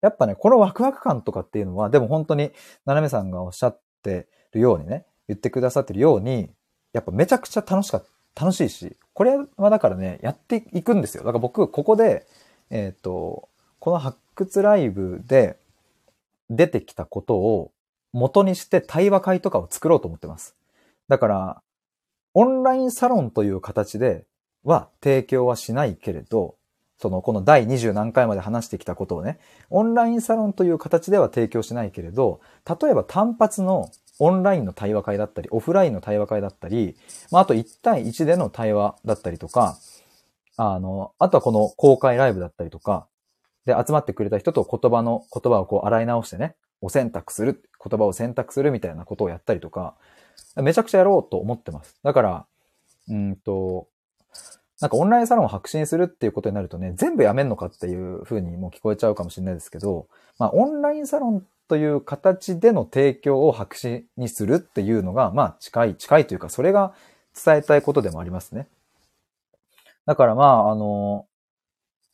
[0.00, 2.52] やっぱね、このワクワク感とかっていうのは、でも本当に、
[2.86, 6.50] ななめさんがおっしゃってるようにね、言ってくださってるように、
[6.92, 11.24] やっぱめちゃくちゃ楽しかった、楽しいし、これはだからね、やっていくんですよ。
[11.24, 12.26] だから僕、ここで、
[12.70, 13.48] えっ、ー、と、
[13.80, 15.58] この発掘ライブで
[16.50, 17.72] 出てきたことを
[18.12, 20.54] 元にして対話会とかを作ろうと思ってます。
[21.08, 21.62] だから、
[22.34, 24.24] オンラインサロンという形で
[24.64, 26.56] は提供はしないけれど、
[26.98, 29.38] その、この第20何回まで話してきたことをね、
[29.70, 36.96] オンラインサロンという形では提供しないけれど、例えば単発のオンラインの対話会だったり、オフラインの対話会だったり、
[37.30, 39.78] まあ、あと1対1での対話だったりとか、
[40.56, 43.06] あの、あとはこの公開ライブだったりとか、
[43.64, 49.94] で、集まってくれた人と言葉の、言葉をこう洗い直してね、お選択する、言葉を選択するみたいなことをやったりとか、
[50.56, 51.96] めちゃくちゃやろうと思ってます。
[52.02, 52.46] だから、
[53.08, 53.88] うんと、
[54.80, 60.06] なんかオンラインサロンを白紙にするっていうことになるとね、全部やめんのかっていう風にもう聞こえちゃうかもしれないですけど、
[60.38, 66.94] まあオンラインサロンという形での提供を白紙にするっていうのが、まあ近い、近いというか、それが
[67.44, 68.68] 伝えたいことでもありますね。
[70.06, 71.26] だからまあ、あの、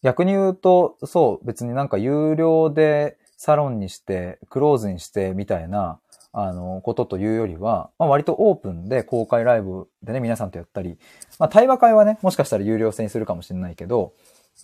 [0.02, 5.98] 逆に言うと、そう、別になんか有料でサロンにして、クローズにしてみたいな、
[6.36, 10.98] あの、ことというよりは、まあ、割とオープンで公開ライブでね、皆さんとやったり、
[11.38, 14.14] まあ、対話会はね、もしかしたら有料制にするかもしれないけど、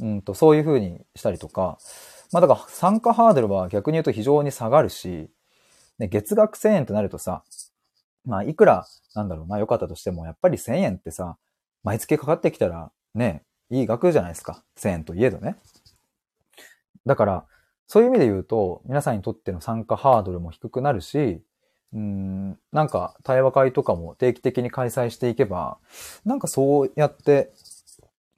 [0.00, 1.78] うんと、そういう風にしたりとか、
[2.32, 5.30] まあ、だから参加ハードルは逆に言うと非常に下がるし、
[6.00, 7.44] ね、月額1000円となるとさ、
[8.24, 11.36] まあ、いくら、なんだろうな、良かったとしても、やっぱり1000円ってさ、
[11.84, 14.64] 毎月かかってきたら、ね、いい額じゃないですか。
[14.76, 15.56] 1000円といえどね。
[17.06, 17.44] だから、
[17.86, 21.42] そういう意味で言うと、皆さんにとっての参加ハードルも低くなるし、
[21.92, 25.78] うん、なんか対話会とかも定期的に開催していけば、
[26.24, 27.52] なんかそうやって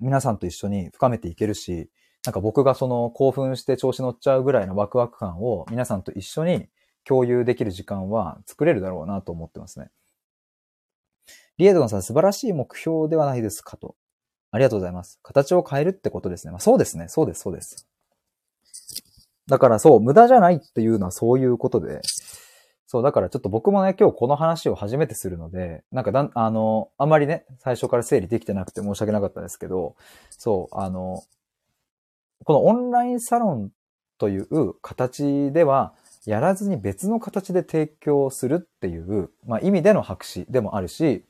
[0.01, 1.91] 皆さんと一緒に深めていけるし、
[2.25, 6.69] なんか僕がその興奮して調子乗っちゃうぐらいのワクワク感を皆さんと一緒に
[7.05, 9.91] 共有できる時間は作れるだろうなと思ってますね。
[11.59, 13.97] リエドンさん素晴らしい目標ではないですかと。
[14.51, 15.19] ありがとうございます。
[15.23, 16.53] 形を変えるってことですね。
[16.53, 17.09] まあ、そうですね。
[17.09, 17.87] そうです、そうです。
[19.49, 22.01] だからそう、無駄じゃないっていうのはそういうことで、
[22.93, 29.97] そう、だからちょっと僕もね、今日この話を初めてするので、なんかだ、あの、あんまりね、最初から整理できてなくて申し訳なかったですけど、
[30.29, 31.23] そう、あの、
[32.45, 33.71] このオンラインサロン
[34.19, 35.95] という形では、
[36.27, 41.25] やらずに別の形で提供するっていう、まあ意味での白紙でもあるし、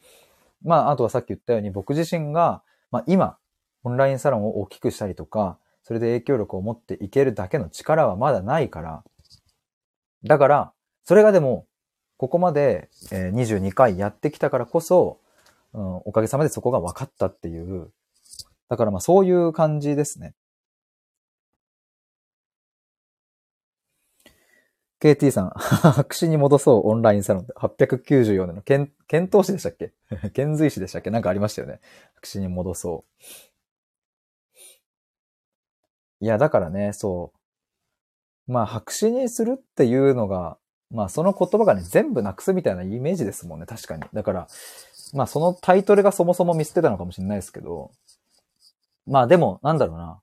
[0.65, 3.37] まああとはさっき言ったように僕自身が、まあ今、
[3.85, 9.05] オンラインサロンを大きくしたりとか、それで影響力を持っていけるだけの力はまだないから、
[10.25, 10.73] だから、
[11.05, 11.67] それがでも、
[12.17, 15.21] ここまで22回やってきたからこそ、
[15.73, 17.93] うん、おかげさまでそこが分かったっていう。
[18.69, 20.35] だからまあそういう感じですね。
[25.01, 29.93] KT さん、 白紙に戻そうオンラインサロンで894年の検、検討士でしたっけ？
[30.31, 31.11] 検髄士でしたっけ？
[31.11, 31.81] なんかありましたよね。
[32.15, 33.27] 白紙に戻そう。
[36.21, 37.33] いや、だからね、そ
[38.47, 38.53] う。
[38.53, 40.57] まあ、白紙にするっていうのが、
[40.93, 44.05] まあその言葉がね、全部なくすみたいなイメージですもんね、確かに。
[44.13, 44.49] だから、
[45.15, 47.91] まあそのタイトルがそもそも見捨てたのかもしれないですけど、
[49.07, 50.21] まあでも、なんだろうな。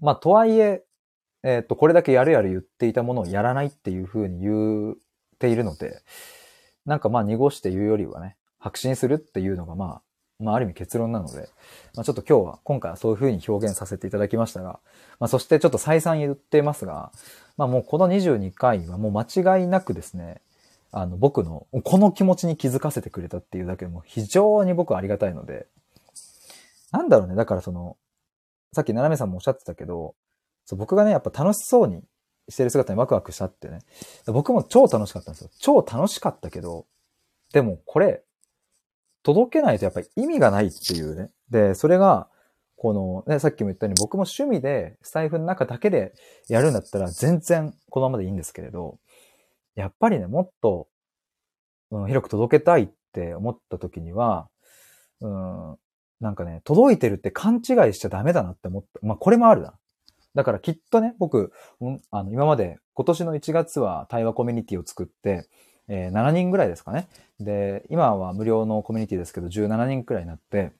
[0.00, 0.84] まあとはいえ、
[1.42, 4.94] えっ、と、これだけやるやる言っていたものをやらないっていうふうに言っ
[5.38, 6.02] ているので、
[6.84, 10.02] なんかまあ濁して言うよりはね、白紙するっていうのがまあ、
[10.42, 11.48] まあある意味結論なので、
[11.94, 14.80] まあちょっと今日は、今回はそういうふうに表現させていただきましたが、
[15.20, 17.12] まあそしてちょっと再三言ってますが、
[17.56, 20.40] まあもうこの22回はもう間違いなくですね、
[20.90, 25.66] あの僕のこの気持ちに気づかせてくれたっていうだけでも非常に僕はありがたいので、
[26.90, 27.96] なんだろうね、だからその、
[28.74, 30.14] さっきななめさんもおっしゃってたけど、
[30.66, 32.02] そう僕がね、やっぱ楽しそうに
[32.48, 33.80] してる姿にワクワクしたってね、
[34.26, 35.50] 僕も超楽しかったんですよ。
[35.58, 36.86] 超楽しかったけど、
[37.52, 38.22] でもこれ、
[39.22, 41.30] 届けないとやっぱり意味がないっていうね。
[41.50, 42.28] で、それが、
[42.76, 46.14] この、ね、さっきも言ったように僕も趣味で、スタイフの中だけで
[46.48, 48.98] やるんだったら全然このままでいいんですけれど、
[49.76, 50.88] やっぱりね、もっと、
[51.90, 54.48] うん、広く届けたいって思った時には、
[55.20, 55.76] うん、
[56.20, 59.06] なんかね、届いてるって勘違いしちゃダメだなって思った。
[59.06, 59.74] まあ、これもあるな。
[60.34, 65.48] だからきっとね、僕、うん、あの、今まで今年の1月は対話コミュニティを作って、
[65.88, 67.08] えー、7人ぐらいですかね。
[67.40, 70.72] で、今は無料のコミュニティですけど、17人くらいになって、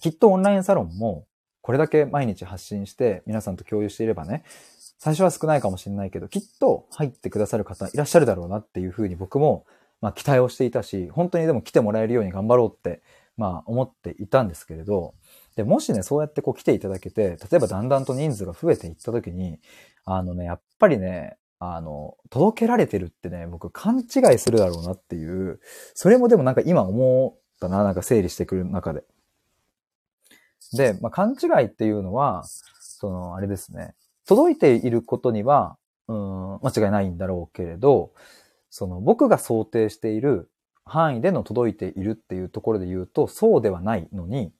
[0.00, 1.26] きっとオンラインサロンも、
[1.60, 4.44] これだけ毎日発信して皆さんと共有していればね、
[4.98, 9.66] 最初は少ないかもしれないけど、きっと入ってくださる方いらっしゃるだろうなっていうふうに僕も、
[10.00, 13.02] まあ期待をしていたし、本当にでも来てもらえるように頑張ろうって、
[13.36, 15.14] まあ思っていたんですけれど、
[15.56, 19.58] で、もしね、そうやってこう来ていただけて、例えばだんだんと人数が増えていった時に、
[20.04, 25.60] あのね、やっぱりね、あの、届けられてるってね、僕勘違いするだろうなっていう、
[25.94, 29.04] それもでもなんか今思ったな、なんか整理してくる中で。
[30.72, 32.42] で、まあ、勘違いっていうのは、
[32.80, 33.94] その、あれですね。
[34.26, 35.76] 届いていることには、
[36.08, 38.12] うん、間違いないんだろうけれど、
[38.68, 40.50] その、僕が想定している
[40.84, 44.52] 範囲での届いているっていうところで言うと、そうではないのに、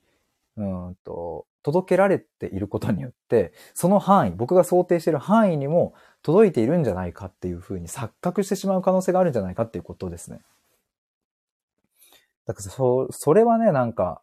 [0.57, 10.41] うんと、届けられていることによって、その範囲、僕が想定している範囲にも届いているんじゃないかっていうふうに錯覚してしまう可能性があるんじゃないかっていうことですね。
[12.47, 14.23] だからそ、それはね、なんか、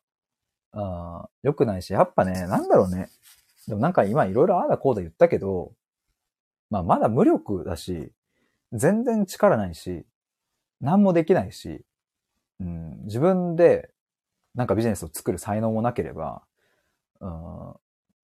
[0.72, 3.10] あ良くないし、やっぱね、なんだろうね。
[3.68, 5.74] でもなんか今いろいろああだこうだ言ったけど、
[6.70, 8.12] まあまだ無力だし、
[8.72, 10.06] 全然力ないし、
[10.82, 11.84] 何もできないし、
[12.60, 13.90] うん、自分で
[14.56, 16.44] なんかビジネスを作る才能もなければ、
[17.20, 17.80] うん、も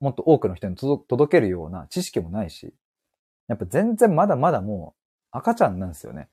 [0.09, 2.73] っと多くの人に届けるような知識もないし、
[3.47, 4.95] やっぱ全然まだまだも
[5.33, 6.29] う赤ちゃんなんですよね。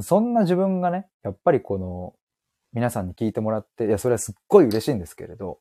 [0.00, 2.14] そんな自分がね、やっぱりこの
[2.72, 5.58] 皆さんに聞いてもらって、いや、それはすっごい嬉しいんですけれど、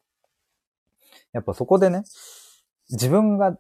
[1.32, 2.04] やっぱそこでね、
[2.90, 3.58] 自分が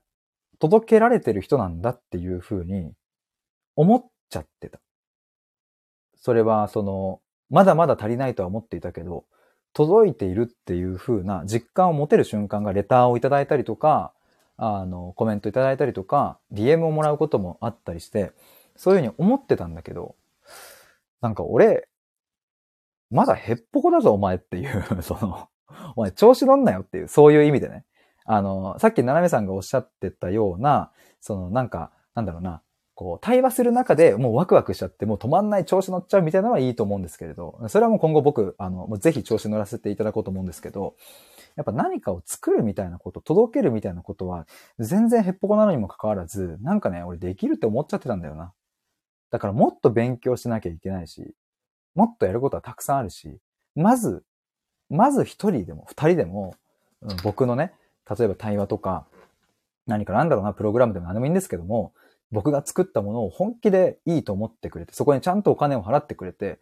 [0.59, 2.93] 届けられてる人なんだっていうふうに
[3.75, 4.79] 思っちゃってた。
[6.17, 9.25] それは、その、まだまだ足りないとは思っていたけど、
[9.73, 14.13] 届いているっていう風な実感を持てる瞬間がレターをいただいたりとか、
[14.57, 18.31] あの、コメントいただいたりとか、DM をもらうこともあったりして、
[18.75, 20.15] そういう風に思ってたんだけど、
[21.21, 21.87] なんか俺、
[23.09, 25.49] まだへっぽこだぞお前っていう その、
[25.95, 27.85] お前調子乗んなよっていう、そういう意味でね。
[28.25, 30.91] あの、さっきななめさんがおっしゃってたような、
[31.21, 32.61] そのなんか、なんだろうな、
[32.95, 40.95] こう、対話する中でもうワクワクしちゃって、もう止まんない調子乗っちゃうみたいなのはいいと思うんですけれど、それはもう今後僕、あの、ぜひ調子乗らせていただこうと思うんですけど、
[41.55, 44.47] やっぱ何かを作るみたいなこと、届けるみたいなことは、
[44.79, 48.53] 全然へっぽこなのにもかかわらず、なんかね、俺できるって思っちゃってたんだよな。
[49.31, 51.33] だからもっと勉強しなきゃいけないし、
[51.93, 53.39] もっとやることはたくさんあるし、
[53.75, 54.23] まず、
[54.89, 56.55] まず一人でも二人でも、
[57.23, 57.73] 僕のね、
[58.17, 59.07] 例えば対話とか、
[59.87, 61.93] 何かなんだろうな、プログラムでも何でもいいんですけども、
[62.31, 66.59] 僕が作ったものを本気でいいと思ってくれて、そこにちゃんとお金を払ってくれて、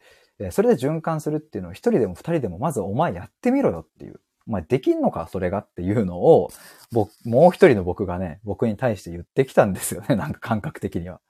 [0.51, 4.19] それで循環するっていうのを一人でも二人でもまずお前やってみろよっていう。
[4.47, 5.27] お前できんのか？
[5.32, 6.49] それがっていうのを、
[6.91, 10.15] 僕、もう一人の僕がね、僕に対して言ってきたんですよね。
[10.17, 11.21] なんか感覚的には。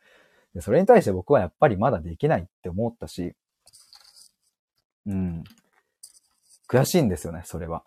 [0.53, 3.35] でそれに対して僕はやっぱりまだできないって思ったし、
[5.05, 5.43] うん。
[6.67, 7.83] 悔しいんですよね、それは。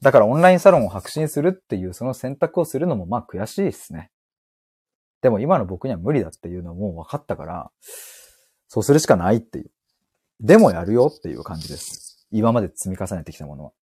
[0.00, 4.10] だからオンラインサロンを白信するっていうその選択をするのもまあ悔しいですね。
[5.20, 7.70] でも今の僕には無理だっていうのも分かったから、
[8.68, 9.70] そうするしかないっていう。
[10.40, 12.26] でもやるよっていう感じです。
[12.30, 13.72] 今まで積み重ねてきたものは。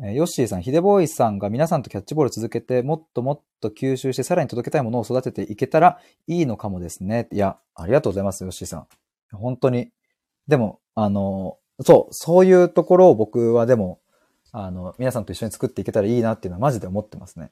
[0.00, 7.28] え、ヨッシーさん、ヒデボーイさんが皆さんとキャッチボール続けて、もっともっと吸収してさらに届けたいものを育てていけたらいいのかもですね。
[7.32, 8.86] いや、ありがとうございます、ヨッシーさん。
[9.32, 9.90] 本当に。
[10.46, 13.98] でも、あの、そう、そういうところを僕はでも、
[14.52, 17.50] あの、皆さんと一緒に作っていけたらいいなっていうのはマジで思ってますね。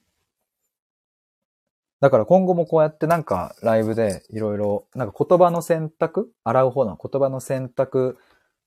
[2.01, 8.19] だから今後もこうやってなんかライブでいろいろ、なんか言葉の選択洗う方の言葉の選択、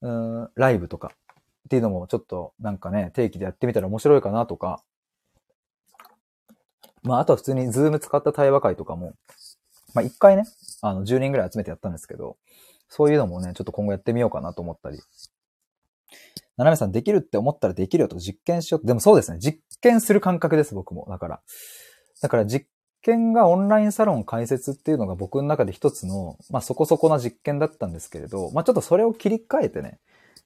[0.02, 1.12] うん、ライブとか
[1.70, 4.82] っていうのもちょっとなんかね、定期でやってみたら面白いかなとか、
[7.04, 9.14] まああとは普通にズーム使った対話会とかも、
[9.94, 10.46] まあ一回ね、
[10.82, 12.38] あの10人ぐらい集めてやったんですけど、
[12.88, 14.98] そういうのもね、ちょっと今後やってみようかなと思ったり
[16.56, 19.38] ななめさんできるって思ったらできるよと実験しようでもそうですね。
[19.38, 21.06] 実験する感覚です、僕も。
[21.08, 21.40] だから。
[22.20, 22.66] だから実
[23.02, 30.00] 験がオンラインサロン開設っていうのが僕の中で一つの、まあそこそこな実験だったんですけれど、まあちょっとそれを切り替えてね、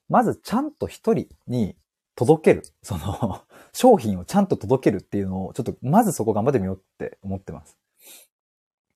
[0.08, 1.76] まずちゃんと一人に
[2.14, 2.62] 届ける。
[2.82, 7.76] その 商品をちゃんと届けるっていうのを、ちょっとまずそこ頑張ってみようって思ってます。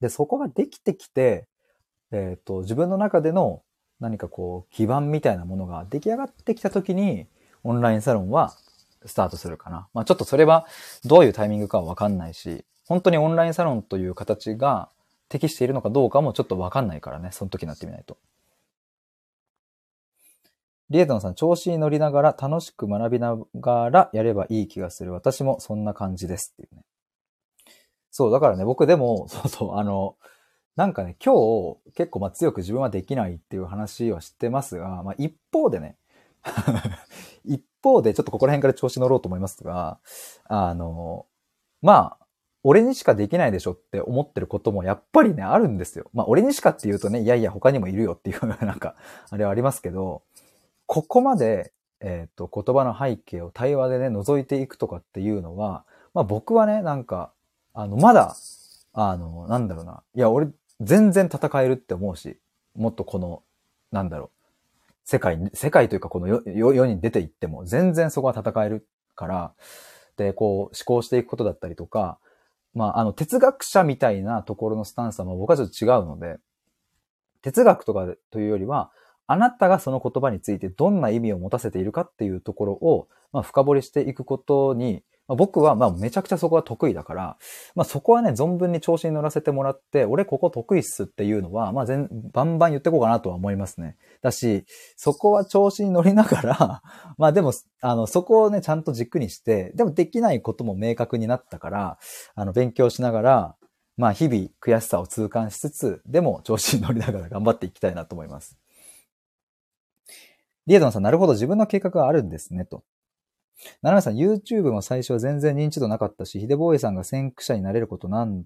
[0.00, 1.48] で、そこができてきて、
[2.12, 3.62] えっ、ー、と、自分の中での
[4.00, 7.26] 何かこう、基盤みたいなものが出来上がってきたときに、
[7.64, 8.54] オンラインサロンは
[9.04, 9.88] スタートするかな。
[9.92, 10.66] まあちょっとそれは
[11.04, 14.88] どういうタイミングかはわかんないし、本当にオンラインサロンという形が
[15.28, 18.16] 適しているのかどうかもちょっとわかんないからね、その時になってみないと。
[20.90, 25.12] リエトンさん、調子に乗りながら楽しく学びながらやればいい気がする。
[25.12, 26.82] 私もそんな感じですっていうね。
[28.10, 30.16] そう、だからね、僕でも、 そうそう、あの、
[30.76, 35.96] なんかね、今日結構まあ強く自分はできないっていう話は知ってますが、まあ一方でね、
[37.44, 39.98] 一方で、ちょっとここら辺から調子乗ろうと思いますが、
[40.44, 41.26] あの、
[41.82, 42.26] まあ、
[42.64, 46.10] 俺にしかできないでしょって思ってることもやっぱりね、あるんですよ。
[46.12, 48.96] まあ、俺にしかって言うとね、いやいや他にもいるよっていうなんか、
[49.30, 50.22] あれはありますけど、
[50.88, 55.84] ここまで、えっ、ー、と、言葉の背景を対話でね、覗いていくとかっていうのは、
[56.14, 57.30] まあ僕はね、なんか、
[57.74, 58.34] あの、まだ、
[58.94, 60.02] あの、なんだろうな。
[60.14, 60.48] いや、俺、
[60.80, 62.38] 全然戦えるって思うし、
[62.74, 63.42] もっとこの、
[63.92, 64.30] なんだろう。
[65.04, 69.52] 世界、世界というかこの世に出ていっても、全然そこは戦えるから、
[70.16, 72.18] で、こう、思考していくことだったりとか、
[72.72, 76.38] まあ、あの、哲学者みたいなところのスタンスはまあ僕はちょっと違うので、
[77.42, 78.90] 哲学とかというよりは、
[79.28, 87.36] あなたがその言葉についてどんな意味を持たせているかっていうところを、まあ、深掘りしていくことに、まあ、僕はまあめちゃくちゃそこは得意だから、
[87.74, 93.96] まあそこはね、存分に調子に乗らせてもらって、俺ここ得意っすっていうのは、まあ全、バンバン言ってこうかなとは思いますね。
[94.22, 94.64] だし、
[94.96, 96.82] そこは調子に乗りながら、
[97.18, 97.52] まあでも、
[97.82, 101.98] あの、そこをね、ちゃんと軸にして、でもできないことも明確になったから、
[102.34, 103.56] あの、勉強しながら、
[103.98, 108.57] まあ日々悔しさを痛感しつつ、でも調子に乗りながら頑張っていきたいなと思います。
[110.68, 112.84] リエドンさん、なるほど、自分の計画があるんですね、と。
[113.80, 118.44] ナナさん、YouTube も最初は全然認知度なかったし、ヒデボーイさんが先駆者になれることなん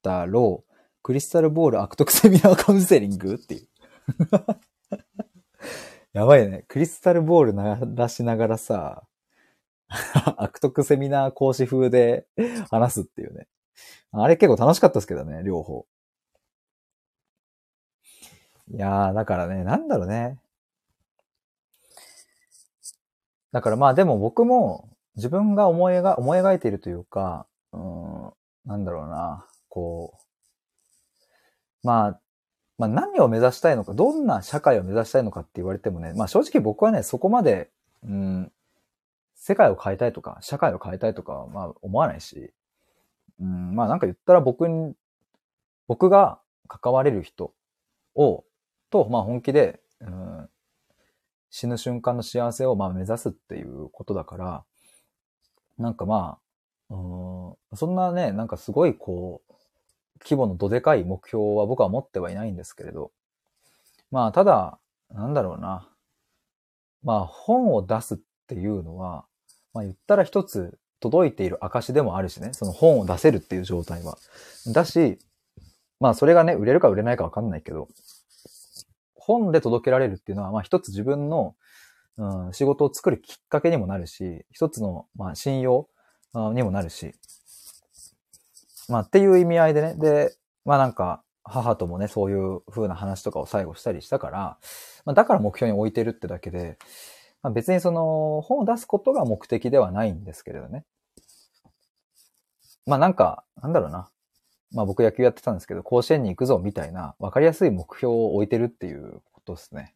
[0.00, 0.72] だろう。
[1.02, 3.68] クリスタルボール悪徳セミナーカウンセリングっていう。
[6.14, 6.64] やばいね。
[6.68, 9.02] クリスタルボール鳴らしながらさ、
[10.38, 12.28] 悪徳セミナー講師風で
[12.70, 13.48] 話すっていうね。
[14.12, 15.84] あれ結構楽しかったですけどね、両方。
[18.68, 20.38] いやー、だからね、なんだろうね。
[23.56, 24.86] だからまあでも僕も
[25.16, 28.30] 自分が思い描思い描いているというか、うん、
[28.66, 30.18] なんだろうな、こ
[31.82, 32.20] う、まあ、
[32.76, 37.70] まあ何を目指したいのか、どんな社会を目指したいのかって言われてもね、まあ正直僕はね、そこまで、
[38.04, 38.52] うん、
[39.36, 42.52] 世界を変えたいとか、社会を変えたいとかはまあ思わないし、
[43.40, 44.92] うん、まあなんか言ったら僕に、
[45.88, 47.54] 僕が関われる人
[48.14, 48.44] を、
[48.90, 50.35] と、まあ本気で、うん、
[51.58, 54.64] 死ぬ瞬間の幸せをまあ目指すっていうことだから、
[55.78, 56.36] なんかま
[56.90, 59.52] あ、うん、そんなね、なんかすごいこう、
[60.22, 63.10] 規模のどでかい目標は僕は持ってはいないんですけれど、
[64.10, 64.78] まあただ、
[65.10, 65.88] なんだろうな。
[67.02, 69.24] まあ本を出すっていうのは、
[69.72, 74.18] まあ言ったら一つ届いている証でもあるしね、その本を出せるっていう状態は。
[74.74, 75.18] だし、
[76.00, 77.88] まあそれがね、売れるか売れないかわかんないけど、
[79.26, 81.54] 本で届けられるっていうのは、まあ一つ自分の、
[82.16, 85.88] うん、仕事を作るきっかけにもなるし、一つの、まあ信用
[86.34, 87.12] にもなるし、
[88.88, 94.58] まあっていう意味合いでね、で、まあなんか、母ともね、そういう風な話とかを最後したりしたから、
[95.04, 96.78] まあだから目標に置いてるってだけで、
[97.42, 100.84] まあ、別にその本を出すことが目的ではないんですけれどね。
[102.86, 104.08] まあなんか、なんだろうな。
[104.76, 109.94] まあ僕野球やってたんですけど、甲子園に行くぞみたいな分かりやすい目標を置いてるっていうことですね。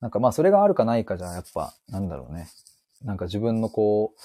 [0.00, 2.46] なんかまあそれがあるかないかじゃやっぱなんだろうね。
[3.02, 4.20] なんか自分のこう、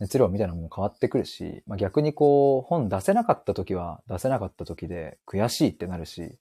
[0.00, 6.36] 熱量みたいなものも変わってくるし、まあ、逆にこう本出せなかった時は出せなかった時で悔しいってなるし、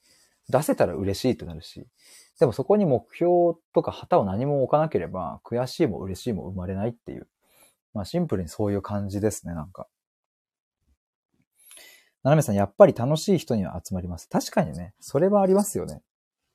[0.50, 1.86] 出せたら嬉しいってなるし、
[2.40, 7.28] でもそこに目標とか旗を何も置かなければ悔しいも嬉しいも生まれないっていう。
[7.94, 9.88] まあシンプルにそういう感じですね、なんか。
[12.24, 14.28] ななめさん、やっぱり楽しい人には集まります。
[14.30, 16.02] 確かにね、それはありますよね。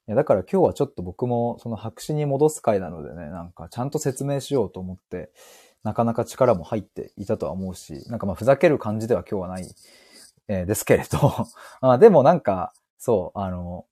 [0.09, 5.31] いや、だから今日はちょっと僕もその白紙に戻す回なのでね、なんかちゃんと説明しようと思って、
[5.85, 9.75] なかなか力も入っていたとは思うし、なんかまあふざける感じでは今日はない、
[10.49, 11.47] えー、ですけれど、
[11.81, 13.87] あでもなんか、そう、あの、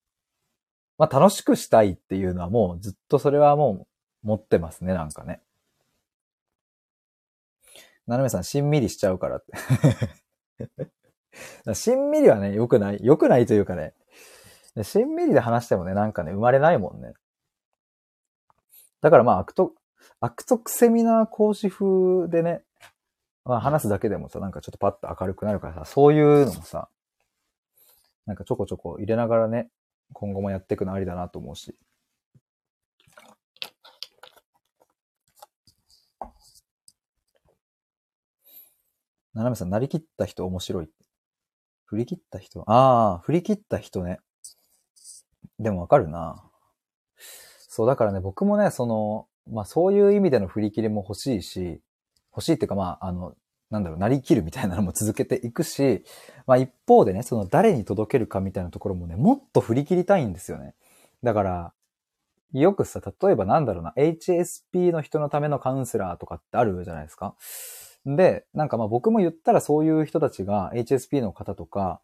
[0.99, 3.87] まあ楽しくしたいっていうのはもうずっとそれはも
[4.25, 5.41] う持ってますね、なんかね。
[8.07, 9.53] ななめさん、しんみりしちゃうからって
[11.75, 12.99] しんみりはね、良くない。
[13.03, 13.95] 良くないというかね、
[14.83, 17.15] しんみりで話してもね、なんかね、生まれないもんね。
[19.01, 19.75] だからまあ、悪徳、
[20.21, 22.63] 悪徳セミナー講師風でね、
[23.45, 26.89] まあ話すだけでもさ、なんかちょっとパッと明るくなるからさ、そういうのもさ、
[28.27, 29.71] なんかちょこちょこ入れながらね、
[30.13, 31.77] 今後もやっていくのありだなと思うし。
[39.33, 40.91] ななめさん、なりきった人面白い。
[41.91, 44.21] 振り切った人ああ、振り切った人ね。
[45.59, 46.41] でもわかるな。
[47.69, 51.81] そう、だからね、僕もね、その、まあそういう意味での振り切りも欲しいし、
[52.31, 53.35] 欲しいっていうかまあ、あの、
[53.73, 56.05] なんだろう、なりきるみたいなのも続けていくし、
[56.47, 60.77] まあ一方でね、その誰に届けるかみたいなところもね、もっと振り切りたいんですよね。
[61.25, 61.73] だから、
[62.53, 67.35] よくさ、例えばなんだろうな、HSP の人のためのカウンセラーとかってあるじゃないですか。
[68.07, 72.01] で、なんかまあ僕も言ったらそういう人たちが HSP の方とか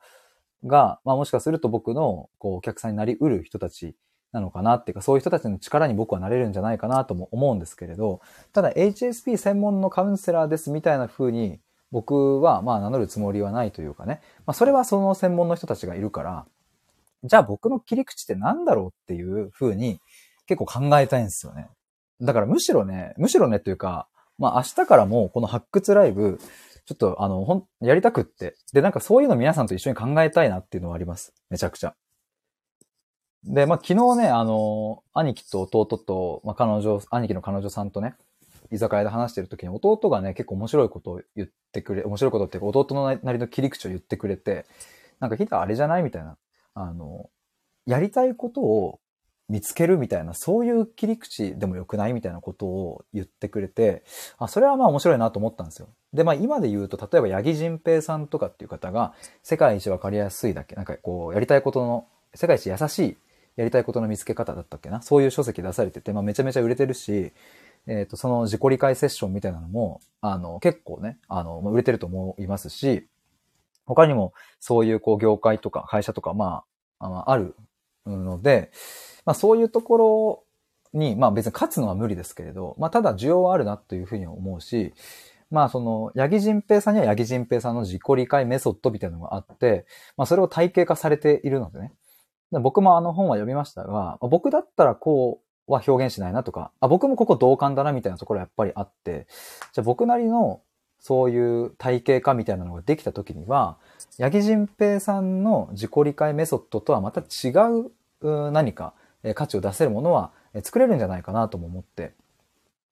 [0.65, 3.97] が、まあもしかすると僕のこうお客さんになりうる人たち
[4.33, 8.21] なのかなっていうか、そういう人たちの力に僕はなれるんじゃないかなとも思うんですけれど、
[8.53, 14.21] ただ HSP 専門のカウンセラーですみたいな風に僕はまあ名乗るつもりはないというかね。
[14.45, 16.47] まあそれはその専門の人たちがいるから、
[17.25, 20.01] じゃあ僕の切り口って何だろうっていう風に
[20.47, 21.69] 結構考えたいんですよね。
[22.21, 24.09] だからむしろね、むしろねというか、
[24.39, 26.39] まあ明日からもこの発掘ライブ、
[26.85, 28.55] ちょっとあの、ほん、やりたくって。
[28.73, 31.35] で、なんかそういうの皆さんと一緒に考えたいなっていうのはあります。
[31.51, 31.95] めちゃくちゃ。
[33.45, 38.15] で、まあ昨日ね、あの、兄貴と弟と、まあ彼女、兄貴の彼女さんとね、
[38.71, 44.67] 居酒屋で話してる時に弟がね、結構面白いことを言ってくれ、面白いことっていうか弟のなりの切り口を言ってくれて、
[45.21, 46.03] なんかヒタあれじゃない？
[46.03, 46.37] みたいな。
[46.75, 47.31] あの、
[47.87, 49.01] やりたいことを
[49.49, 54.03] 見つけるみたいな、そういう切り口でもよくないみたいなことを言ってくれて、
[54.39, 55.89] あ、それはまあ面白いなと思ったんですよ。
[56.13, 63.17] で、まあ今で言うと、例えば八木仁平さんとかっていう方が、世界一わかりやすいだけ、なんかこう、やりたいことの、世界一優しい
[63.57, 65.01] やりたいことの見つけ方だったっけな？
[65.01, 67.33] そういう書籍出されてて、まあめちゃめちゃ売れてるし、
[67.87, 73.07] えっ、ー、と、その自己理解セッションみたいなのも、あの、結構ね、あの、売れてると思いますし、
[73.87, 76.65] 他にもそういうこう業界とか会社とか、ま
[76.99, 77.55] あ、ある
[78.05, 78.73] ので、
[79.27, 80.45] まあそういうところ
[80.99, 84.95] に、まあ別に勝つのは無理ですけれど、まあただ需要はあるなというふうに思うし、
[85.51, 91.93] まあその、八木仁平さんには八木仁平さんの自己理解メソッドみたいなのがあって、まあそれを体系化されているのでね。
[92.53, 99.27] 僕もあの本は読みましたが、僕だったらこうは表現しないなとか、あ僕もここ同感だなみたいなところはやっぱりあって、
[99.73, 100.61] じゃあ僕なりの
[101.01, 103.79] そういう体系化みたいなのができた時には、
[104.19, 107.51] 八木仁平さんの自己理解メソッドとはまた違
[108.23, 108.95] う何か
[109.35, 112.15] 価値を出せるものは作れるんじゃないかなとも思って。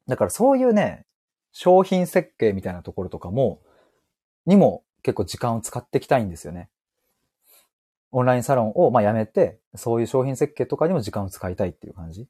[0.07, 1.07] だからそういうね、
[1.53, 3.61] 商品設計みたいなところとかも、
[4.47, 6.69] にも結構時間を使っていきたいんですよね。
[8.11, 12.27] オンラインサロンをまあやめて、そういう商品設計とかにも時間を使いたいっていう感じ。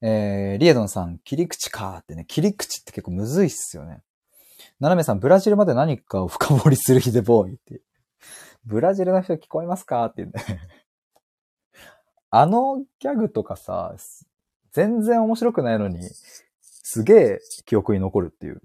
[0.00, 4.02] えー、リエドンさん、切り口かってね、切り口って結構むずいっすよね。
[4.78, 7.80] ナナメさん、ブラジルまで何かを深掘りするヒデボーイって。
[8.64, 10.60] ブラジルの人聞こえますかって言うんだね
[12.30, 13.94] あのギャグとかさ、
[14.72, 16.02] 全然面白くないのに、
[16.60, 18.62] すげえ記憶に残るっていう。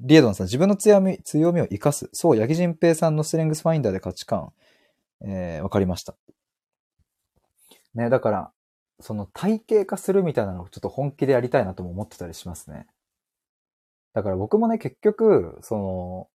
[0.00, 2.08] リエドンさん、自分の強み、強みを活かす。
[2.12, 4.52] そう、八木仁平さんのストレングスファインダーで価値観、
[5.20, 6.14] えー、わかりました。
[7.94, 8.52] ね、だから、
[9.00, 12.86] その体系化するみたいなのをちょっと本気でやりたいなとも思ってたりしますね。
[14.14, 16.28] だから僕もね、結局、その、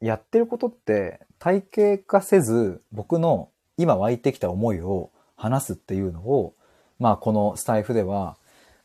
[0.00, 3.50] やってることって体系化せず、僕の
[3.80, 6.54] 今湧いてきた思いを話すっていうのを、
[6.98, 8.36] まあこのスタイフでは、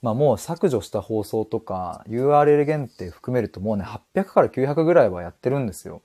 [0.02, 6.02] まあもう削除した放送とか URL 限定含めるともうね800から900ぐらいはやってるんですよ。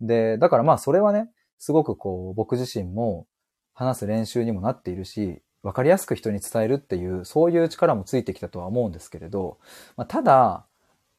[0.00, 3.26] で、だからまあそれはね、すごくこう僕自身も
[3.74, 9.58] 話す練習にもなっているし、わかりやすく人に伝えるっていう、そういう力もついてきたとは思うんですけれど、
[9.96, 10.66] まあ、ただ、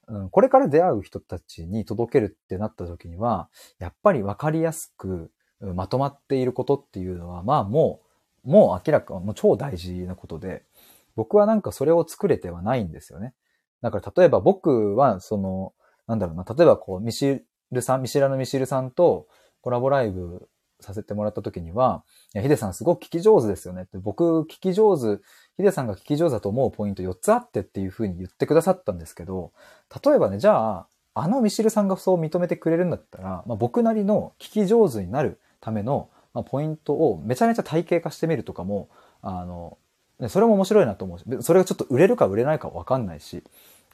[0.07, 3.49] うん、これから出会う人たちに届けるってなった時には、
[3.79, 5.31] やっぱりわかりやすく
[5.73, 8.01] まとまっていることっていうのは、まあも
[8.45, 10.63] う、もう明らか、もう超大事なことで、
[11.15, 13.33] 僕はなんかそれを作れてはないんですよね。
[13.81, 15.73] だから例えば僕は、その、
[16.07, 19.27] なんだろうな、例えばこう、ミシルさん、ミシラのミシルさんと
[19.61, 20.49] コラボライブ
[20.83, 22.03] させてもらった時には、
[22.33, 25.23] ヒデさんすごく聞き上手ですよねって、僕聞き上手、
[25.57, 29.53] ヒデさんが聞き上手だと思うポイント4つあってっていうふうに言ってくださったんですけど、
[30.03, 38.89] 例えばね、じゃあ、あのミシルさんがそう認めてくれるんだったら、まあ、僕なりの聞き上手になるための、まあ、ポイントをめちゃめちゃ体系化してみるとかも、
[39.21, 39.77] あの、
[40.27, 43.43] それも面白いなと思うし、それがちょっと売れるか売れないかわかんないし、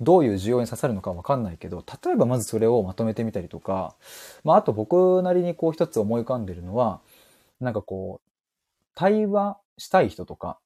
[0.02, 3.96] どういう需要に刺さるのかわかんないけど、例えばまずそれをまとめてみたりとか、
[4.44, 7.02] まあ、あと僕なりにこう一つ思い浮かんでるのは、
[7.60, 8.30] なんかこう、
[8.96, 10.58] 対話したい人とか、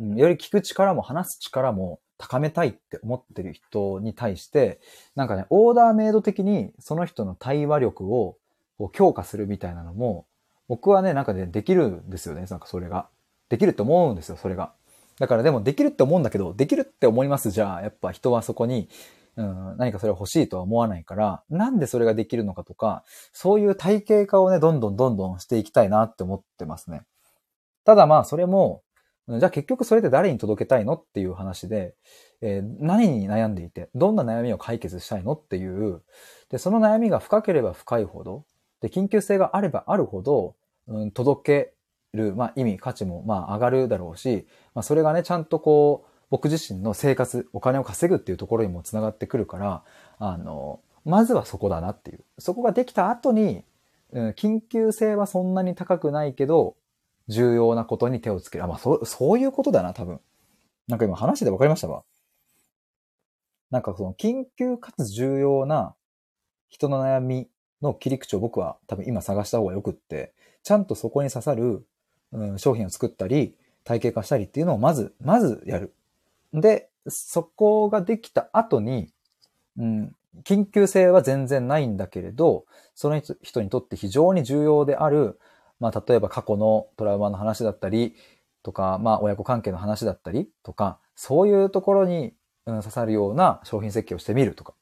[0.00, 4.80] うん、より聞く力も話す力も高めたいって思ってる人に対して、
[5.14, 8.36] なんかね、オーダーメイド的にその人の対話力を
[8.80, 10.26] こう強化するみたいなのも、
[10.66, 12.46] 僕はね、なんかね、できるんですよね。
[12.48, 13.08] なんかそれが。
[13.50, 14.72] できるって思うんですよ、それが。
[15.18, 18.88] だからでもできるって思うんだけど、できるって思いますじゃあ、やっぱ人はそこに、
[19.36, 23.04] うん、何かそれを欲しいとは思わないから、なんでそれができるのかとか、
[23.34, 27.02] そういう体系化をね、どんどんどんどんしていきたいなって思ってますね。
[27.84, 28.82] ただまあ、それも、
[29.28, 31.94] じゃあ結局それで誰に届けたいのっていう話で、
[32.40, 36.00] えー、何に悩んでいて、どんな悩みを解決したいのっていう、
[36.48, 38.46] で、その悩みが深ければ深いほど、
[38.80, 40.56] で、緊急性があればあるほど、
[40.86, 41.72] うん、届
[42.12, 49.84] ける、まあ、意味、価値も、まあ、上がるだろうし、まあ、それがね、ちゃんとこう、僕自身の生活、お金を稼ぐっていうところにもつながってくるから、
[50.18, 52.24] あの、まずはそこだなっていう。
[52.38, 53.64] そこができた後に、
[54.12, 56.76] うん、緊急性はそんなに高くないけど、
[57.28, 58.64] 重要なことに手をつける。
[58.64, 60.20] あ、まあ、そう、そういうことだな、多分。
[60.88, 62.02] なんか今話で分かりましたわ。
[63.70, 65.94] なんかその緊急かつ重要な
[66.68, 67.48] 人の悩み
[67.82, 71.86] の切り口を僕は多分今探した方がよくって、ちゃんとそこに刺さる、
[72.32, 73.54] うん、商品を作ったり、
[73.84, 75.94] 体系化したりっていうのをまず、まずやる。
[76.52, 79.08] で、そこができた後に、
[79.78, 80.14] うん、
[80.44, 85.38] 緊急性は全然ないんだけれど、その人にとって非常に重要である、
[85.78, 88.14] まあ、例えば過去のトラウマの話だったり、
[88.62, 92.34] とか、まあ、親子関係の話だったりとか、そういうところに、
[92.66, 94.74] うん、刺さるような商品設計をしてみるとか。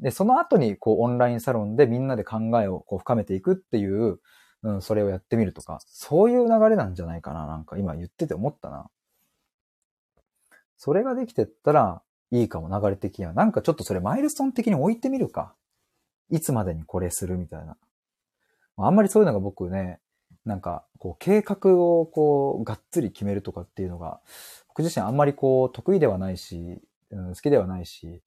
[0.00, 4.20] で、その後に、こう、オンラインサロンでみんなで考えをこう深めていくっていう、
[4.62, 7.46] うん、それをやってみるとか、そういう流れなんじゃないかな。
[7.46, 8.90] なんか今言ってて思ったな。
[10.76, 13.32] それができてったらいいかも流れ的には。
[13.32, 15.54] なんかちょっとそれマイルストーン的に置いてみるか。
[16.30, 17.76] いつまでにこれするみたいな。
[18.76, 20.00] あんまりそういうのが僕ね、
[20.44, 24.20] なんか、こう、計画をこう、がっつり決めるとかっていうのが、
[24.68, 26.80] 僕自身あんまりこう、得意ではないし、
[27.10, 28.22] うん、好きではないし、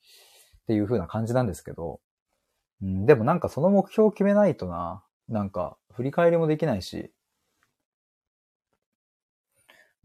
[0.70, 2.00] っていう風な感じなんですけど、
[2.84, 7.12] うん、でもなんかその目標を決めないとな、なんか、振り返りもできないし、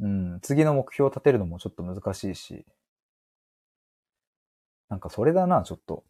[0.01, 2.65] うん、次の目標を立てるのもちょっと難しいし、
[4.89, 6.05] なんかそれだな、ちょっと。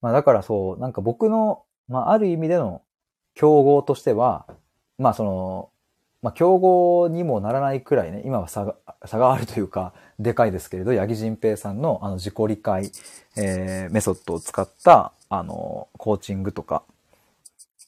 [0.00, 2.82] まあだからそう、なんか僕の、まあある意味での
[3.34, 4.46] 競合としては、
[4.98, 5.70] まあその、
[6.22, 12.90] まあ競合にもならないくらいね、今は差が、差があるというか、でかいですけれど、八木仁平さんのあの自己理解、
[13.36, 16.82] えー、メソッドを使った、あの、コーチングとか、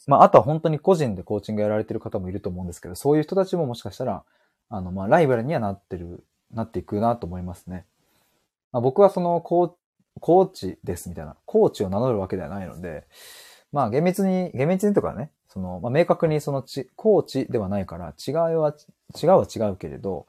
[0.06, 4.24] まあ、あとは本当に個人でコーチングやられてる方もいると思うんですけど、そういう人たちももしかしたら、
[4.68, 7.84] あの、まあ、ライバルにはなってる、なっていくなと思いますね。
[8.72, 9.72] まあ、僕はそのコー、
[10.20, 13.04] コーチですみたいな、コーチを名乗るわけではないので、
[13.72, 18.74] まあ、厳密に、厳密にとかね、その、まあ、明確にそのち、コーチではないから、違うは、
[19.20, 20.26] 違うは違うけれど、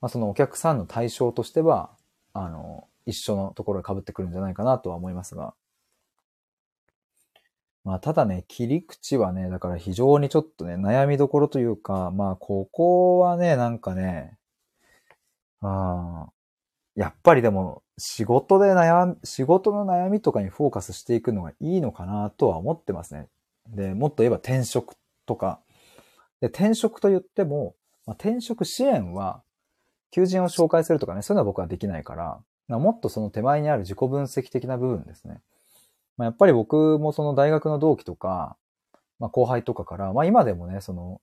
[0.00, 1.90] まあ、そのお客さんの対象としては、
[2.32, 5.54] あの、一緒のところに被ってくるんじゃないかなとは思いますが、
[7.84, 14.38] まあ、ただね、切り口はね、だから非常にちょっとね、悩みどころというか、まあ、ここはね、なんかね、
[15.60, 16.28] あ
[16.96, 23.28] やっぱりでも、仕事で悩み、仕事の悩みとかにフォーカスしていくのがいいのかなとは思ってますね。
[23.68, 24.96] で、もっと言えば転職
[25.26, 25.60] とか。
[26.40, 27.74] で、転職と言っても、
[28.06, 29.42] まあ、転職支援は、
[30.10, 35.42] 求人を紹介するとかね、そういうのは僕はできないから、まあもっとその手前にある自己分析的な部分ですね。
[36.16, 38.56] まあ、やっぱり僕もその大学の同期とか、
[39.18, 41.20] まあ、後輩とかから、まあ今でもね、その、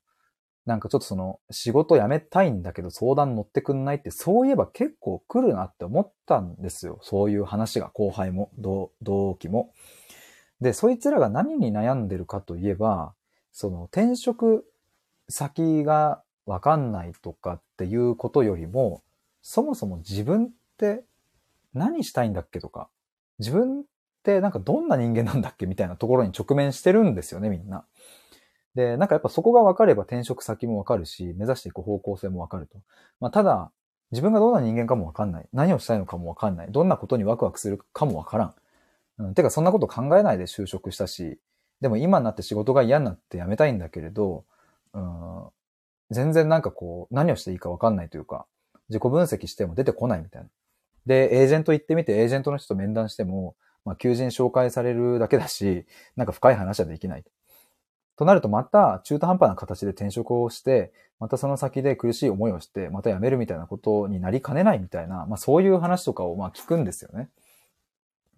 [0.66, 7.00] なんかちょっとその仕事辞めたいんだけど相談乗ってくんないってそういえば結構来るなって思ったんですよ。
[7.02, 9.74] そういう話が後輩も同期も。
[10.62, 13.14] で、そいつらが何に悩んでるかといえば、
[13.52, 14.66] その転職
[15.28, 19.02] 先がわかんないとかっていうことよりも、
[19.42, 21.04] そもそも自分って
[21.74, 22.90] 何したいんだっけとか、
[23.40, 23.84] 自分っ
[24.24, 27.86] てなんかどんな人間なんだっけみたいなところに直面してるんですよね、みんな。
[28.76, 32.78] で、なんかやっぱそこが分かれば転職先も分かるし、目指していく方向性も分かると。
[33.20, 33.72] まあただ、
[34.12, 35.48] 自分がどんな人間かも分かんない。
[35.54, 36.72] 何をしたいのかも分かんない。
[36.72, 38.54] どんなことにワクワクするかも分からん。
[39.22, 41.40] うん、てかそんなこと考えないで就職したし、
[41.80, 44.44] でも今になって仕事が嫌になって辞めたいんだけれど、
[44.94, 45.48] うん、
[46.10, 48.46] 全然なんかこう、何をしていいか分かんないというか、
[48.90, 50.50] 自己分析しても出てこないみたいな。
[51.06, 53.56] で、エージェント行ってみて、エージェントの人と面談しても、
[53.86, 57.24] まあ、求人紹介されるだけだし、なんか深い話はできない。
[58.16, 67.30] となるとまた中途半端な形で転職をして、またその先で苦しい思いをして、また辞めるみたいなことになりかねないみたいな、まあそういう話とかをまあ聞くんですよね。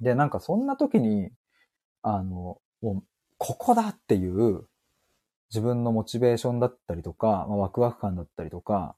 [0.01, 1.31] で、なんかそんな時に、
[2.01, 3.03] あの、もう、
[3.37, 4.65] ここだっていう
[5.49, 8.95] 自分のモチベーションだったりとか、まあ、ワクワク感だったりとか、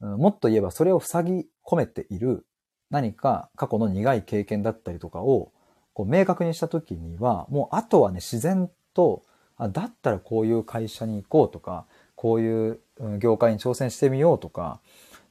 [0.00, 2.44] もっと言えばそれを塞ぎ込めている
[2.90, 5.52] 何か過去の苦い経験だったりとかを
[5.94, 9.22] こう明確にした時には、もうあとはね、自然と、
[9.56, 11.86] あだったらこういう会社に行こうとか、
[12.16, 12.80] こういう
[13.18, 14.80] 業界に挑戦してみようとか、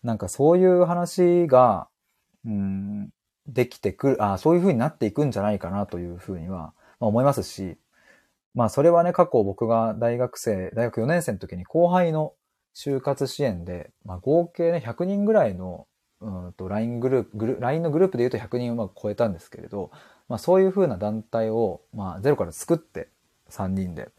[0.04, 1.88] なんかそういう話が、
[2.46, 3.10] うん、
[3.48, 7.78] できてくる、あそういう風になっていくんじゃないかなというふうには、思いますし、
[8.54, 12.34] まあそれはね、過去僕が大学生、大学4年生の時に後輩の
[12.76, 15.88] 就活支援で、まあ合計ね、100人ぐらいの、
[16.22, 19.92] うんと LINE グループ、LINE のグループで言うと100人は超えたんですけれど、
[20.30, 23.10] まあそういう風な団体を、まあゼロから作って
[23.50, 24.10] 3人で。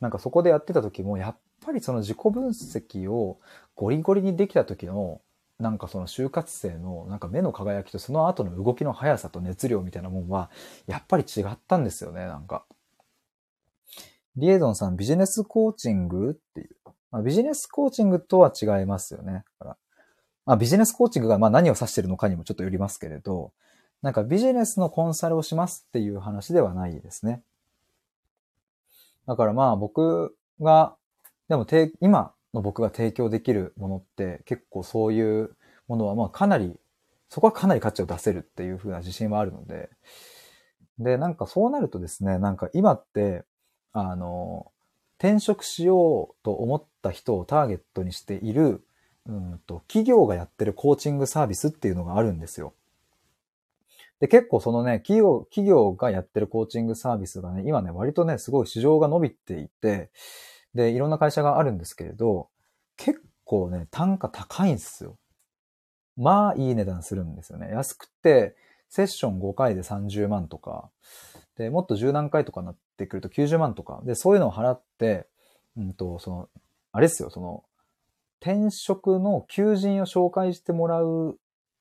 [0.00, 3.38] なんかそこでやってた時も、やっぱりその自己分析を
[3.74, 5.20] ゴリゴリにできた時の、
[5.58, 10.50] なんかその就活生のなんか目の輝きとその後の動きの速さと熱量みたいなもんは、
[10.86, 12.64] やっぱり違ったんですよね、なんか。
[14.36, 16.76] リエゾンさん、ビジネスコーチングっていう。
[17.12, 19.44] まあ、ビジネスコーチングとは違いますよね。
[20.44, 23.52] まあ、ビジネスコーチングがまあ何を指してるのかにもちょっとよりますけれど、
[24.02, 27.42] なんかビジネスのコンサルをしますっていう話ではないですね。
[29.26, 30.96] だからまあ僕が、
[31.48, 31.66] でも
[32.00, 35.50] 今の僕が提供できるものって結構そういう
[35.88, 36.74] ものはまあかなり、
[37.28, 39.90] そこはかなり価値を出せるっていう風な自信はあるので、
[40.98, 43.44] で、なんかそうなるとですね、なんか今って、
[43.92, 44.70] あの、
[45.18, 48.84] 転職しようと思った人をターゲットにしている、
[49.26, 52.74] うんと、企業がやってるコーチングサービスっていうのがあるんですよ。
[54.20, 60.10] で、結構そのね、企業、企業がやってるコーチングサービスがね、今ね、割とね、すごい市場が伸びていて、
[60.74, 62.48] で、いろんな会社があるんですけれど、
[62.96, 65.16] 結構ね、単価高いんですよ。
[66.16, 67.70] まあ、いい値段するんですよね。
[67.70, 68.56] 安くて、
[68.88, 70.90] セッション5回で30万とか、
[71.56, 75.26] で、もっと10何回とかなってくると90万とか、で、そういうのを払って、
[75.76, 76.48] うんと、その、
[76.92, 77.64] あれですよ、その、
[78.40, 81.38] 転職の求人を紹介してもらう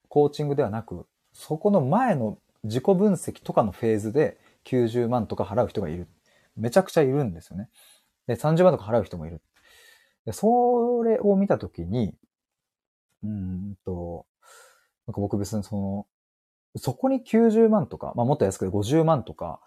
[0.07, 6.07] コーチングではなく、そこの前の自己分析とかのフェーズで90万とか払う人がいる。
[6.55, 7.69] めちゃくちゃいるんですよね。
[8.27, 9.41] で、30万とか払う人もいる。
[10.25, 12.13] で、それを見たときに、
[13.23, 14.25] うんと、
[15.07, 16.07] なんか僕別にその、
[16.75, 19.59] そこに90万とか、まあもっと安くて50万とか、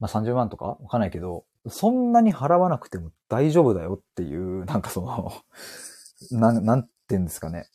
[0.00, 5.32] まあ30万とかわかんないけど、そんなに払わなくても大丈夫だよっていう、なんかその
[6.32, 7.66] なん、なんて言うんですかね。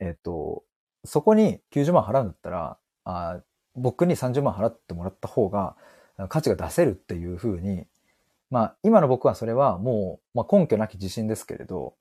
[0.00, 0.64] えっ、と、
[1.04, 3.40] そこに90万払うんだったら、あ
[3.74, 5.76] 僕に30万払ってもらった方が
[6.28, 7.86] 価値が出せるっていうふうに、
[8.50, 11.94] まあ今の僕はそれはもう、まあ、根拠なき自信ですけれど、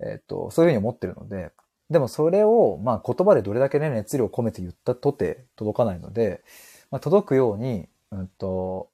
[0.00, 1.52] えっ、と、そういうふうに思ってるので、
[1.90, 6.42] でもそれを、まあ言葉でどれだけね、熱量を込めて言ったとて届かないので、
[6.90, 8.90] まあ、届くように、うんと、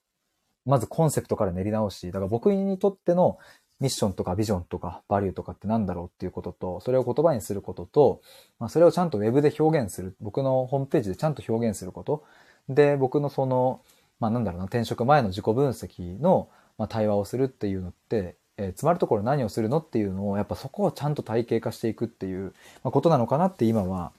[0.64, 3.39] まずコンセプトから練り直し、だから僕にとっての
[3.80, 8.20] ミッションとかビジョンとかバリューとかって何だろうっていうことと、それを言葉にすることと、
[8.59, 10.16] まあ、それをちゃんとウェブで表現する。
[10.20, 12.24] 僕のホームページでちゃんと表現すること。
[12.68, 13.82] で、僕のその、
[14.20, 16.49] まあなんだろうな、転職前の自己分析の、
[16.79, 24.12] まあ、対話をするっていうのって、えー、つまるところ何をするのっていうのを、やっぱそこをちゃんと体系化していくっていう、まあ、ことなのかなって今は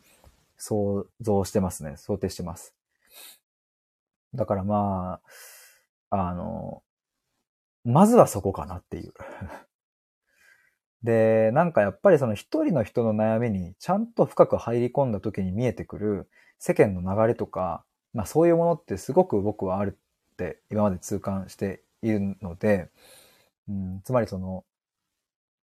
[0.57, 1.95] 想像してますね。
[1.97, 2.76] 想定してます。
[4.36, 5.20] だからま
[6.12, 6.84] あ、あの、
[7.84, 9.14] まずはそこかなっていう。
[11.03, 16.30] で、なんかやっぱりその一人の人の悩みにちゃんと深く入り込んだ時に見えてくる
[16.60, 19.97] 世間の流れとか、まあそういうものってすごく僕はある
[20.34, 22.89] って今まで痛感しているので、
[23.68, 24.64] うん、つまりその、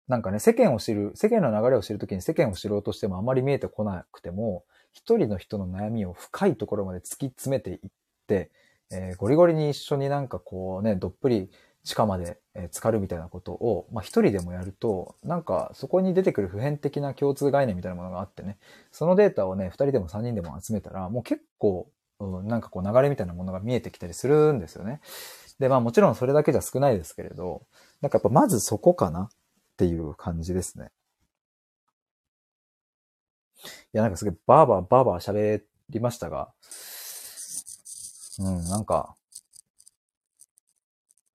[0.08, 7.78] なんかね、世間を知る、世間の流れを知るときに世間を知ろうとしてもあまり見えてこなくても、一人の人の悩みを深いところまで突き詰めていっ
[8.26, 8.50] て、
[8.90, 11.50] えー、ゴリゴリに一緒になんかこうね、どっぷり
[11.84, 18.58] 地下まで浸かるみたいなことを、まあ一人でもやると、なんかそこに出てくる普遍的な共通概念みたいなものがあってね、
[18.90, 25.00] そのデータをね、二人でも三人でも集めたら、もう結構、うん、なんかこう流れみたいなものが見えてきたりするんですよね。
[25.62, 27.62] で、まあもちろんそれだけじゃ少ないですけれど、
[28.00, 29.28] なんかやっぱまずそこかなっ
[29.76, 30.90] ていう感じですね。
[33.64, 36.52] いや、なんかすげえバーバーバーバー喋りましたが、
[38.40, 39.14] うん、なんか、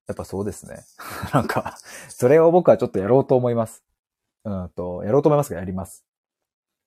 [0.08, 0.84] やっぱそうですね。
[1.34, 1.78] なんか、
[2.10, 3.82] それを僕はちょっとやろうと思います。
[4.44, 6.04] うんと、やろうと思いますが、やります。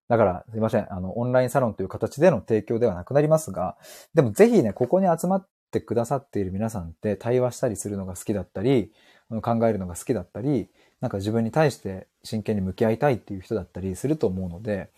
[0.08, 0.92] だから、すいません。
[0.92, 3.78] あの、オンラインサロンという形での提供ではなくなりますが、
[4.12, 8.92] でもぜひね、ここに集まってくださっている皆さんって対話したりするのが好きだったり、
[9.42, 10.68] 考えるのが好きだったり、
[11.00, 14.90] なんか自分に対して真剣に向き合いたいっていう人だったりすると思うので、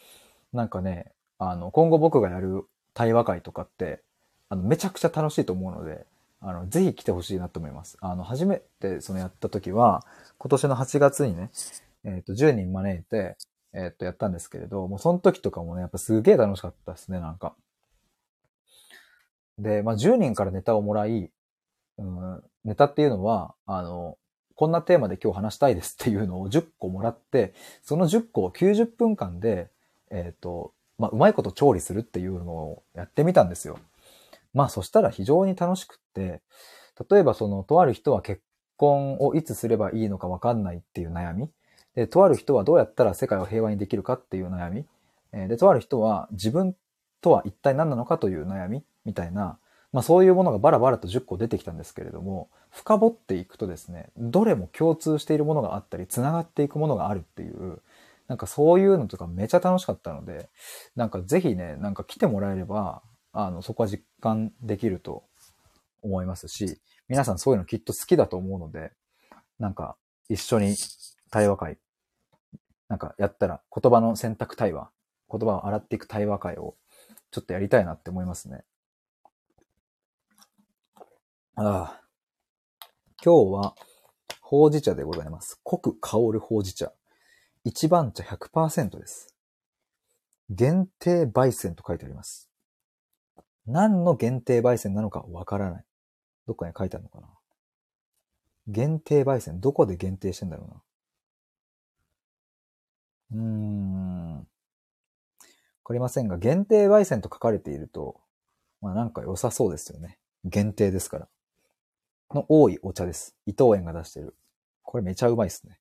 [0.52, 2.64] なんかね、あの、今後僕がやる
[2.94, 4.00] 対話会とかって、
[4.48, 6.06] あの、めちゃくちゃ楽しいと思うので、
[6.40, 7.96] あの、ぜひ来てほしいなと思います。
[8.00, 10.04] あの、初めてそのやった時は、
[10.38, 11.50] 今年の8月にね、
[12.04, 13.36] えっ、ー、と、10人招いて、
[13.72, 17.54] えっ、ー、と、やったんですけれど、もうその時とかもね、やっぱすげえ楽しかったですね、なんか。
[19.58, 21.30] で、まあ、10人からネタをもらい、
[21.98, 24.18] うん、ネタっていうのは、あの、
[24.54, 29.70] こんなテーマで今日話したいですっていうのを10個もらって、その10個を90分間で、
[30.10, 33.78] えっ、ー、と、まあ、うまいこと調理するっていうのをやってみたんですよ。
[34.54, 36.42] まあそしたら非常に楽しくって、
[37.10, 38.42] 例えばその、とある人は結
[38.76, 41.50] 婚をいつすればいいのかわかんないっていう悩み。
[41.94, 44.84] で、とある人はどうやったら世界を平和にできるかっていう悩み。
[45.32, 46.76] で、とある人は自分
[47.20, 49.58] とは一体何なのかという悩みみたいな、
[49.92, 57.80] まあそういうものがバラバラと10個出てきたんですけれども、深掘っていくとですね、どれも共通しているものがあったり、繋がっていくものがあるっていう、
[58.28, 60.48] なんかそういうのとかめちゃ楽しかったので、
[60.96, 65.24] なんかぜひね、なんか来てもらえれば、あの、そこは実感できると
[66.02, 66.78] 思いますし、
[67.08, 68.92] 皆さんそういうのきっと好きだと思うので、
[69.58, 69.96] なんか
[70.28, 70.74] 一緒に
[71.30, 71.78] 対話会、
[72.88, 74.90] なんかやったら言葉の選択対話、
[75.30, 76.74] 言葉を洗っていく対話会を
[77.30, 78.64] ちょっとやりたいなって思いますね。
[81.54, 82.02] ああ。
[83.22, 83.74] 今日は、
[84.40, 85.60] ほうじ茶でございます。
[85.62, 86.92] 濃く香るほうじ茶。
[87.62, 89.36] 一番茶100%です。
[90.48, 92.50] 限定焙煎と書いてあります。
[93.66, 95.84] 何の限定焙煎なのかわからない。
[96.46, 97.28] どっかに書いてあるのかな
[98.66, 99.60] 限定焙煎。
[99.60, 100.82] どこで限定してんだろ
[103.32, 103.40] うな。
[103.42, 104.38] うーん。
[104.38, 104.44] わ
[105.84, 108.20] かりませんが、限定焙煎と書かれていると、
[108.80, 110.18] まあなんか良さそうですよね。
[110.44, 111.28] 限定ですから。
[112.34, 113.36] の多いお茶です。
[113.46, 114.36] 伊藤園が出してる。
[114.82, 115.78] これめちゃうまいですね。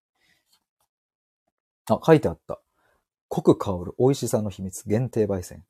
[1.89, 2.61] あ、書いてあった。
[3.27, 5.63] 濃く香る美味しさの秘密、限定焙煎。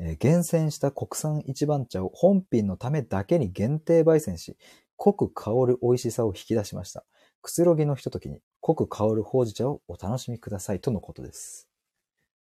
[0.00, 4.56] えー、厳選した国産一番茶を本品のためだけに限定焙煎し、
[4.96, 7.04] 濃く香る美味しさを引き出しました。
[7.42, 11.68] くつろぎのひとときに濃く香るほうじ茶をお楽しみくださいとのことです。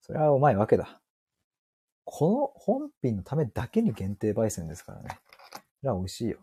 [0.02, 1.02] それはうまいわけだ。
[2.04, 5.20] この本品のためだけに限定焙煎ですからね。
[5.82, 6.40] それは美味しいよ。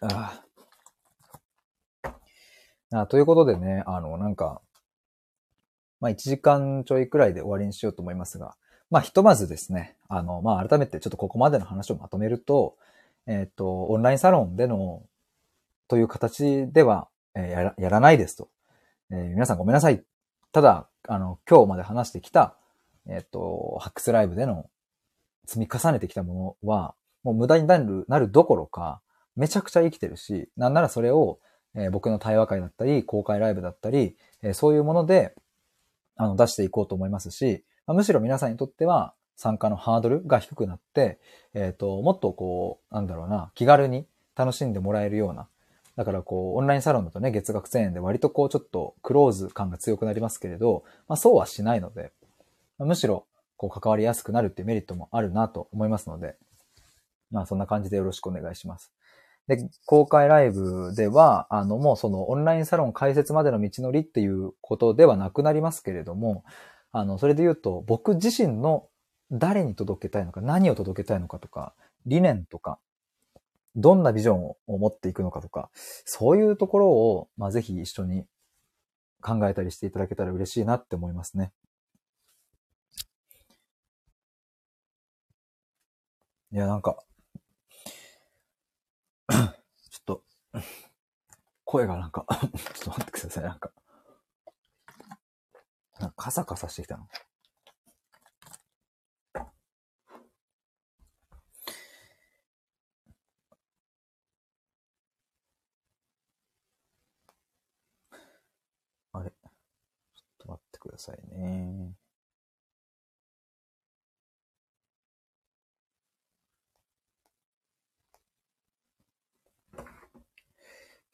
[0.00, 0.42] あ
[2.92, 3.06] あ。
[3.06, 4.60] ということでね、あの、なんか、
[6.00, 8.56] まあ1時間ちょいくらいで終わりにしようと思いますが、
[8.90, 12.76] まあひとまずですね、あの、まあ改めてちょっとここまでの話をまとめると、
[13.26, 15.02] えっ、ー、と、オンラインサロンでの、
[15.88, 18.48] という形では、えー、やらやらないですと、
[19.10, 20.02] えー、皆さんごめんなさい。
[20.52, 22.56] ただ、あの、今日まで話してきた、
[23.06, 24.70] えっ、と、ハックスライブでの
[25.46, 29.00] 積み重ねてきたものは、もう無駄になる、なるどころか、
[29.38, 31.38] めちゃくちゃ生きてるし、なんならそれを、
[31.74, 35.34] えー、僕の対話会だったり、公開ライブだったり、えー、そういうもので、
[36.16, 41.20] あの、出していこうと思いますし、まあ、むしろ皆さんにとっては、参加のハードルが低くなって、
[41.54, 45.48] えっ、ー、と、もっとこう、なんだろうな、気軽に楽しんでもらえるような、
[45.94, 52.12] だからこう、オンラインサロンだとね、月額1000円で割とこう、ちょっとクローズ感が強くなりますけれど、まあそうはしないので、
[52.78, 53.26] まあ、むしろ、
[53.56, 56.34] こう、関わりやすくなるっていうメリットもあるなと思いますので、
[57.30, 58.92] まあそんな感じでよろしくお願いします。
[59.48, 66.44] で、公開ライブでは、あの、もうそのオンラインサロン開設までの道のりっていうことではなくなりますけれども、
[66.92, 68.88] あの、それで言うと、僕自身の
[69.30, 71.74] 誰に届けたいのか、何を届けたいのかとか、
[72.06, 72.78] 理念とか、
[73.76, 75.70] どんなビジョンを持っていくのかとか、
[76.04, 78.26] そういうところを、まあ、ぜひ一緒に
[79.22, 81.52] 考えたりしていただけたら嬉しいなって思いますね。
[86.52, 86.96] いや、なんか、
[89.32, 90.24] ちょっと
[91.64, 92.50] 声がなんか ちょっ
[92.84, 93.72] と待ってください、なんか。
[96.00, 97.06] なんかカサカサしてきたの。
[109.12, 109.30] あれ？
[109.30, 111.94] ちょっと待ってくださいね。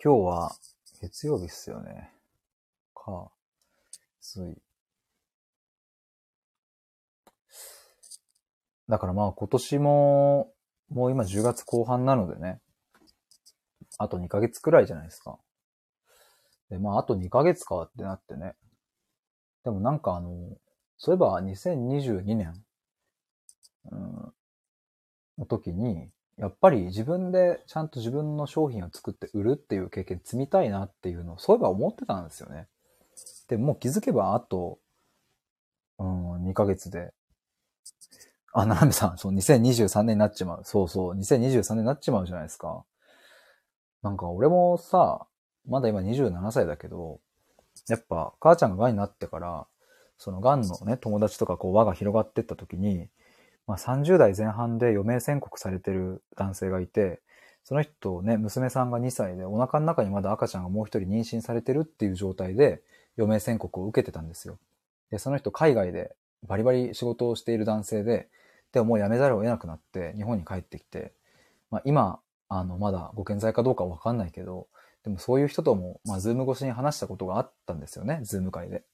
[0.05, 0.55] 今日は
[1.01, 2.11] 月曜日っすよね。
[2.95, 3.31] か、
[4.21, 4.59] 水。
[8.87, 10.53] だからまあ今年も、
[10.91, 12.61] もう今10月後半なのでね。
[13.97, 15.39] あと2ヶ月くらいじゃないですか。
[16.69, 18.57] で、まああと2ヶ月かってなってね。
[19.65, 20.59] でもなんかあの、
[20.99, 22.63] そういえば2022年、
[23.91, 24.35] うん、
[25.39, 32.67] の時に、やっぱり自分でちゃんと自分の商品を作って売るっていう経験積みたいなっていうのをそういえば思ってたんですよね。
[33.49, 34.79] で、もう気づけばあと、
[35.99, 37.13] うん、2ヶ月で。
[38.53, 40.61] あ、ななめさん、そう、2023年になっちまう。
[40.65, 42.85] そうそう、2023年になっちまうじゃないですか。
[44.03, 45.27] なんか俺もさ、
[45.67, 47.21] まだ今27歳だけど、
[47.89, 49.67] やっぱ母ちゃんが癌になってから、
[50.19, 53.09] その癌のね、友達とかこう輪が広がってった時に、
[53.67, 57.21] まあ、30代前半で余命宣告されてる男性がいて、
[57.65, 62.83] その人ね、娘さんが2歳でお腹の中にまだ赤ちゃんがもう一人妊娠されてるっていう状態で
[63.17, 64.59] 余命宣告を受けてたんですよ。
[65.11, 66.15] で、その人海外で
[66.47, 68.29] バリバリ仕事をしている男性で、
[68.73, 71.13] でももう辞めざるを得なくなって日本に帰ってきて、
[71.71, 74.67] まあ、今、あの、まだご健在かどうかわかんないけど、
[75.05, 78.85] でもそういう人とも、まあ、ズーム越しに話したことがあったんですよね、ズーム会で。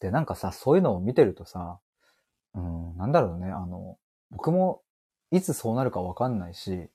[0.00, 1.78] で、なんかさ、そういうのを見てるとさ、
[2.54, 3.98] うん、なんだろうね、あの、
[4.30, 4.82] 僕も
[5.30, 6.88] いつそうなるかわかんないし、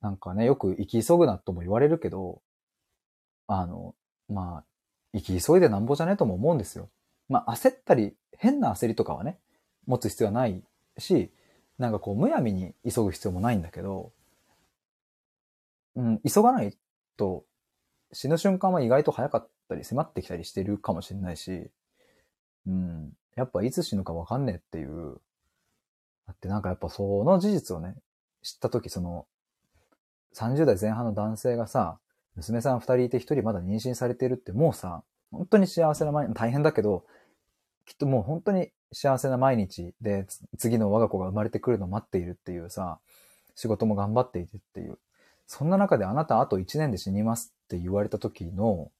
[0.00, 2.40] なんかね、よく生き急ぐなとも言われるけど、
[3.46, 3.94] あの、
[4.28, 4.64] まあ、
[5.12, 6.88] 生き急いでなんぼじゃねとも思うんですよ。
[7.28, 9.38] まあ、焦ったり、変な焦りとかはね、
[9.86, 10.62] 持つ必要はない
[10.98, 11.32] し、
[11.78, 14.12] なんかこう、むやみに急ぐ必要もないんだけど、
[15.96, 16.76] うん、急がない
[17.16, 17.44] と、
[18.12, 21.70] 死ぬ瞬間は意外と早かったり、迫ってきたりしてるかもしれないし、
[22.66, 25.20] うん、やっぱいつ死ぬかわかんねえっていう、
[26.26, 27.94] だってなんかやっぱその事実をね、
[28.42, 29.26] 知ったとき、その、
[30.34, 31.98] 30代前半の男性がさ、
[32.36, 35.02] 娘さん2人いて1人まだ妊娠されてるってもうさ、
[35.32, 37.04] 本当に幸せな毎日、大変だけど、
[37.86, 40.26] きっともう本当に幸せな毎日で、
[40.58, 43.00] 次の我が子が生まれてくるのを待っているっていうさ、
[43.54, 44.98] 仕事も頑張っていてっていう。
[45.46, 48.90] そんな中であなたあと1年で死にますって言われた時の、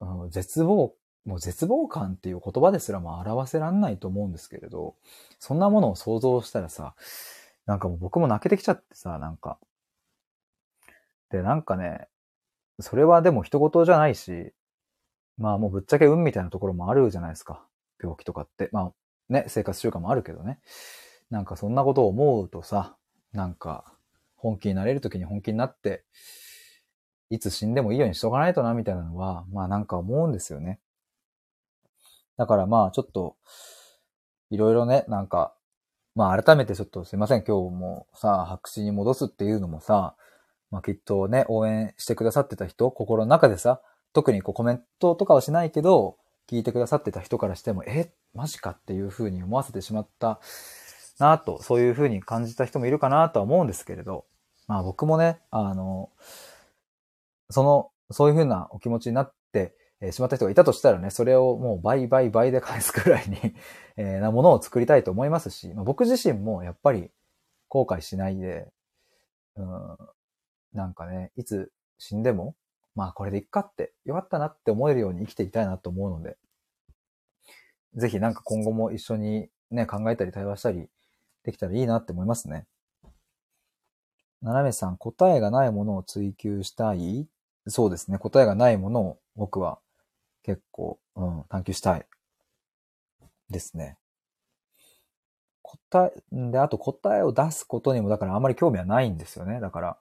[0.00, 0.94] うん、絶望、
[1.24, 4.96] もう絶望感っていう言葉ですらも表せらんないと思うんですけれど、
[5.38, 6.94] そんなものを想像したらさ、
[7.66, 9.58] なんかもう僕も泣けてきちゃってさ、なんか。
[11.30, 12.08] で、なんかね、
[12.80, 14.52] それはでも人事じゃないし、
[15.38, 17.64] まあもうぶっちゃけ運みたいなところもあるじゃないですか。
[18.00, 18.68] 病気とかって。
[18.72, 18.92] まあ
[19.32, 20.58] ね、生活習慣もあるけどね。
[21.30, 22.96] なんかそんなことを思うとさ、
[23.32, 23.84] なんか
[24.36, 26.04] 本気になれる時に本気になって、
[27.30, 30.80] いつ死んでもいいようにしとかないとな、みたいなのは、まあなんか思うんですよね。
[32.36, 33.36] だからまあちょっと、
[34.50, 35.54] いろいろね、なんか、
[36.14, 40.14] まあ改めてちょっとすいません、今日もさ、白紙に戻すっていうのもさ、
[40.70, 43.80] まあきっとね、応援してくださってた人、心の中でさ、
[44.12, 46.16] 特にこうコメントとかはしないけど、
[46.48, 50.40] 聞いてくださってた人からしても、え、マジかっていうふうに思わせてしまった
[51.18, 54.26] なと、そういうふうに感じた人もいるかなとは思うんですけれど、
[54.66, 56.10] まあ僕もね、あの、
[57.50, 63.38] その、そういうふうなお気持ちになってえしまった人がいたとしたらね、それをもう倍倍倍で返すくらいに
[63.96, 67.10] えなものを作りたいと思いますし、まあ、僕自身もやっぱり
[67.68, 68.68] 後悔しないで、
[69.54, 69.96] うん、
[70.72, 72.56] なんかね、いつ死んでも、
[72.96, 76.36] まあこれでいっかって、よかったなって思えるように生きていきたいなと思うので、
[77.94, 80.88] ぜひなんか今後も一緒にね、考えたり対話したり
[81.44, 82.66] できたらいいなって思いますね。
[84.42, 87.28] 斜めさん、答えがないものを追求したい？
[87.68, 88.18] そうですね。
[88.18, 89.78] 答えがないものを僕は
[90.42, 92.06] 結構、うん、探求したい。
[93.50, 93.96] ですね。
[95.62, 99.60] 答え、で、あと答えを出すことにも、だからあんまり興味はないんですよね。
[99.60, 99.98] だから、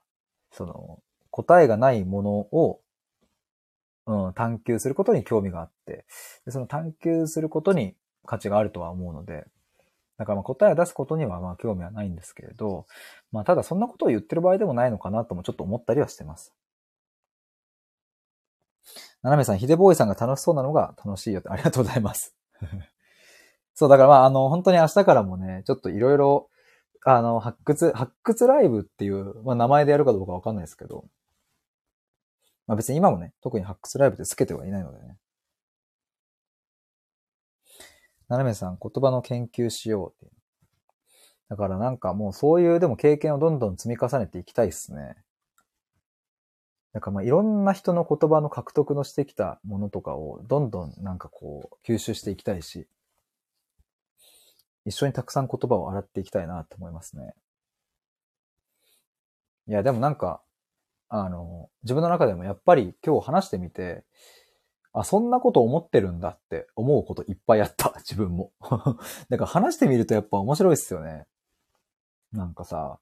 [0.52, 2.82] その、答えがないものを、
[4.08, 6.06] うん、探求することに興味があって、
[6.46, 9.46] でその探求することに価値があるとは思うので、
[10.18, 12.88] だからまあ答えを出すことにはまあ興味はないんですけれど、
[13.32, 16.54] まあただそんなことを言ってる場合でもないのかなともちょっと思ったりはしてます。
[19.24, 22.36] ななめさん、ひでぼーいさんが楽しそうなのが楽しいよって ありがとうございます。
[23.74, 26.50] そう、だからまああの本当に明日からもね、ちょっといろいろ
[27.06, 31.06] あの発掘、発掘ライブっていう、まあ名前でやるかどうかわかんないですけど、
[32.68, 35.18] まあ別に今もね、特に発掘ライブってつけてはいないのでね。
[38.28, 40.32] ななめさん、言葉の研究しようっていう。
[41.50, 45.18] だからなんかもうそういうでも経験をどんどん積み重ねていきたいっすね。
[46.94, 52.88] だかまあいろんな人の言葉の獲得のしてきたものとかをどんどんなんかこう吸収していきたいし、
[54.86, 57.34] 一緒にたくさん言葉を洗っていきたいなと思いますね。
[59.68, 60.42] いやでもなんか、
[61.08, 64.04] あの、自分の中でもやっぱり今日話してみて、
[64.94, 68.52] あ、そんなこと思ってるんだって思うこといっぱいあった、 自分も。
[69.30, 71.28] だか話してみるとやっぱ面白いっすよね。
[72.32, 73.00] なんかさ、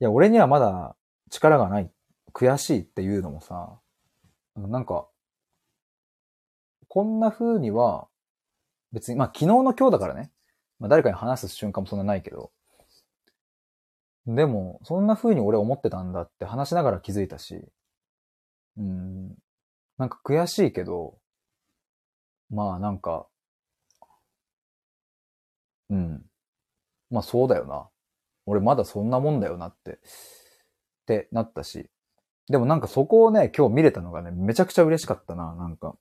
[0.00, 0.96] いや、俺にはまだ
[1.30, 1.92] 力がない、
[2.32, 3.78] 悔しいっていうのもさ、
[4.56, 5.08] なんか、
[6.88, 8.08] こんな風には、
[8.92, 10.32] 別に、まあ昨日の今日だからね、
[10.78, 12.50] まあ誰かに話す瞬間もそんなないけど、
[14.26, 17.64] でも、そんな風に俺思ってたんだって話しながら気づいたし、
[18.76, 19.28] うん、
[19.98, 21.18] なんか悔しいけど、
[22.50, 23.26] まあなんか、
[25.90, 26.24] うん。
[27.10, 27.88] まあそうだよな。
[28.46, 29.96] 俺まだそんなもんだよなって、っ
[31.06, 31.90] てなったし。
[32.50, 35.94] でもなんかそこをね、今日見れたのがね、めちゃくちゃ嬉しかったな、なんか。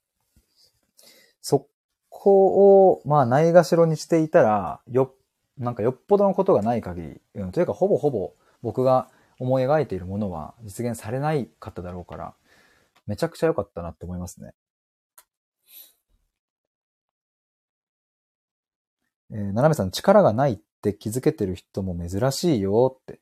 [1.42, 1.68] そ
[2.10, 5.14] こを、まあないがしろにしていたら、よ、
[5.60, 8.34] なんかよっぽどのことがない限り、うん、というかほぼほぼ
[8.64, 12.34] 僕が思い描いているものは実現されないかっただろうから、
[13.06, 14.54] めちゃくちゃ良かったなって思いますね。
[19.32, 23.20] えー、ななめさん、力がないって気づけてる人も珍しいよって。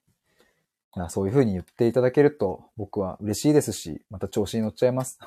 [1.10, 5.20] そういう風に言っていただけると僕は嬉しいですし、また調子に乗っちゃいます。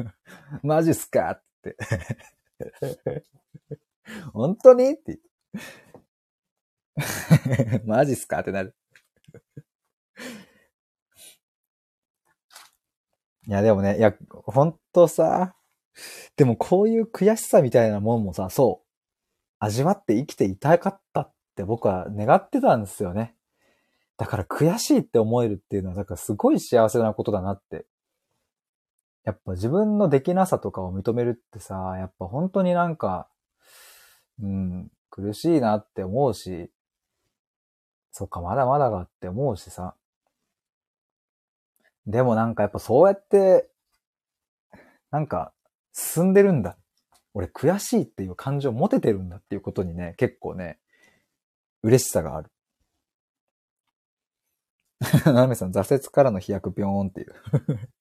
[0.62, 1.30] マジっすか？
[1.30, 1.76] って。
[4.32, 4.90] 本当に？
[4.92, 5.18] って。
[7.84, 8.40] マジっすか？
[8.40, 8.74] ってなる。
[13.46, 15.54] いや、でもね、いや、ほんとさ、
[16.36, 18.86] でもこういう悔しさみたいなもんもさ、そう、
[19.60, 23.35] 味わって生きていたかったって僕は願ってたんですよね。
[24.16, 27.86] だから悔しいって思えるっていうのは、だからすごい幸せなことだなって。
[29.24, 33.28] やっぱ自分のできなさとかを認めるってさ、やっぱ本当になんか、
[34.40, 36.70] うん、苦しいなって思うし、
[38.12, 39.94] そっか、まだまだがって思うしさ。
[42.06, 43.68] でもなんかやっぱそうやって、
[45.10, 45.52] なんか
[45.92, 46.78] 進んでるんだ。
[47.34, 50.78] 俺悔しいっていう感情持ててるんだっていうことにね、結構ね、
[51.82, 52.50] 嬉しさがある。
[55.26, 57.34] なめさん、挫折からの飛躍ぴょーんっていう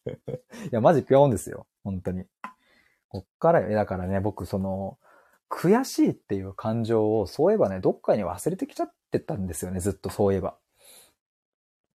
[0.67, 1.67] いや、マジぴょーんですよ。
[1.83, 2.25] 本当に。
[3.09, 3.69] こっからよ。
[3.75, 4.97] だからね、僕、その、
[5.49, 10.57] 悔しいっていう感情を、そういえばね、どっかに忘れてきちゃってたんですよね、ずっとそういえば。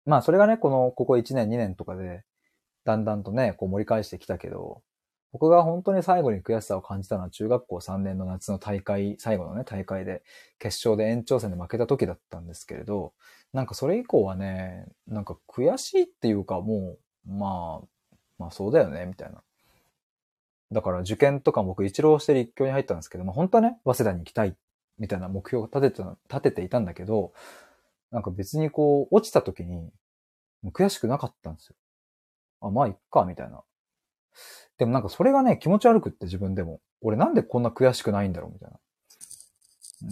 [0.05, 2.23] まあ、それがね、この、ここ1年、2年とかで、
[2.85, 4.81] だんだんとね、こう盛り返してきたけど、
[5.36, 10.23] 僕が本当に最後に悔しさを感じたのは中学校3年の夏の大会、最後のね、大会で、
[10.59, 13.11] 決勝で延長戦で負けた時だったんですけれど、
[13.51, 16.95] なんかそれ以降はね、なんか悔しいっていうかも
[17.27, 19.43] う、まあ、まあそうだよね、みたいな。
[20.71, 24.55] だから受験とか僕一浪して立教に入ったんですけど、まあ本当はね、早稲田に行きたい、
[24.99, 27.33] みたいな目標を立てて立てていたんだけど、
[28.09, 29.91] なんか別にこう、落ちた時に、
[30.71, 31.75] 悔しくなかったんですよ。
[32.61, 33.63] あ、まあ、いっか、みたいな。
[34.78, 36.82] でもなんかそれがね、気持ち悪くって自分でも。
[37.01, 38.80] 俺なんでこんな悔しくないんだろうみたいな。
[40.03, 40.11] うん。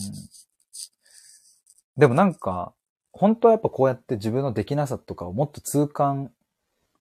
[1.97, 2.73] でもなんか、
[3.11, 6.31] 本当はやっぱこうやって自分のできなさとかをもっと痛感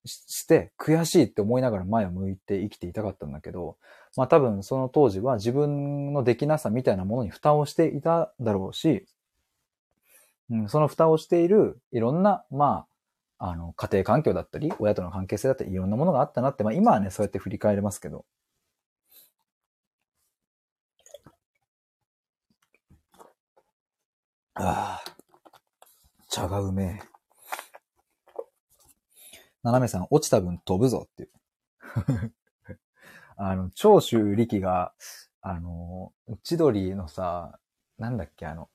[0.05, 3.77] して悔しいって思いながら前を向いて生きていたかったんだけど、
[4.17, 9.07] まあ多分その当時は自分のできなさみたいなものに蓋をしていただろうし、
[10.51, 12.87] うん、その蓋をしているいろんな、まあ、
[13.45, 18.25] あの、家庭環境だったり、親との関係性だったり、いろんなものがあったなって、まあ今はね、そうやって振り返れますけど。
[24.55, 25.17] ああ、
[26.29, 27.01] 茶がうめえ。
[29.65, 31.31] 斜めさん、落ちた分飛ぶぞっていう。
[33.37, 34.93] あの、長州力が、
[35.41, 36.13] あの、
[36.45, 37.59] 千鳥のさ、
[37.99, 38.69] なんだっけ、あの、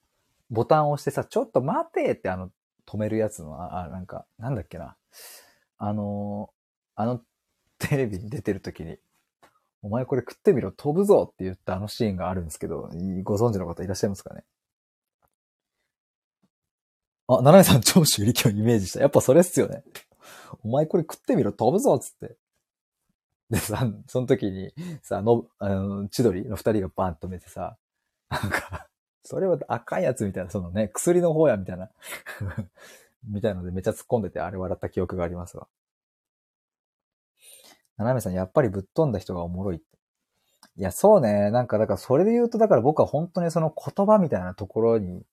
[0.49, 2.51] ボタンを押してさ、ちょっと待てってあの、
[2.88, 4.95] 止めるやつの、あ、あなんか、なんだっけな。
[5.79, 6.49] あの
[6.95, 7.21] あの
[7.77, 8.97] テレビに出てる時に、
[9.83, 12.89] お前これ食ってみろ、飛ぶぞって言ったあのシーンがあるんですけど、
[13.23, 14.43] ご存知の方いらっしゃいますかね
[17.27, 19.01] あ、七重さん長州力をイメージした。
[19.01, 19.83] やっぱそれっすよね。
[20.63, 22.38] お前これ食ってみろ、飛ぶぞっつって。
[23.49, 24.73] でさ、その時に
[25.03, 27.77] さ、の、あの、千鳥の二人がバーンと止めてさ、
[28.29, 28.86] なんか
[29.28, 31.89] それは赤いやつみたいな、そのね、薬の方やみたいな
[33.28, 35.67] みたいのでめっちゃ突っ込んでて、あれ笑った記憶がありますわ。
[37.97, 39.86] ななめさん、やっぱりぶっ飛んだ人がおもろいって。
[40.78, 41.51] いや、そうね。
[41.51, 45.25] なんか、だからそれで言うと、だから僕は本当にその言葉みたいなところに、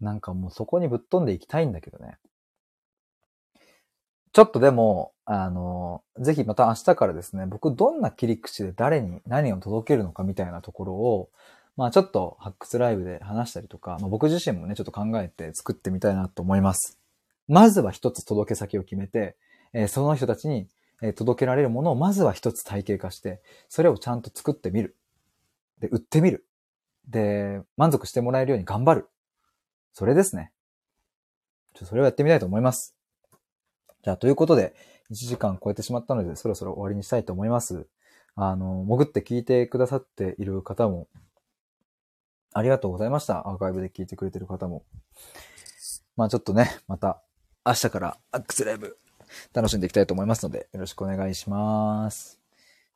[0.00, 2.16] なんかもうそこにぶっ飛んでいきたいんだけどね。
[4.32, 11.30] ちょっとでも、あの、ぜひまた明日からですね、僕どんな切り口で誰に何を届けるのかみたいなところを、
[11.78, 16.98] まあちょっと発掘ライブで話したりとか、まあ、僕自身もね、ちょっと考えて作ってみたいなと思います。
[17.46, 19.36] まずは一つ届け先を決めて、
[19.72, 20.66] えー、その人たちに、
[21.00, 24.96] え届けられるものをまずは一つ体系化して、それをちゃんと作ってみる。
[25.78, 26.44] で、売ってみる。
[27.08, 29.08] で、満足してもらえるように頑張る。
[29.92, 30.50] それですね。
[31.74, 32.96] ちょそれをやってみたいと思います。
[34.02, 34.74] じゃあ、ということで、
[35.12, 37.86] 1時間超えてしまったので、そろそろ終わりにしたいと思います。
[38.34, 41.06] あの、潜って聞いてくださっている方も、
[42.52, 43.48] ありがとうございました。
[43.48, 44.84] アーカイブで聞いてくれてる方も。
[46.16, 47.22] まあちょっとね、また
[47.64, 48.98] 明日からアックスライブ
[49.52, 52.40] 楽しんでいきたいと思いますので、よろしくお願いします。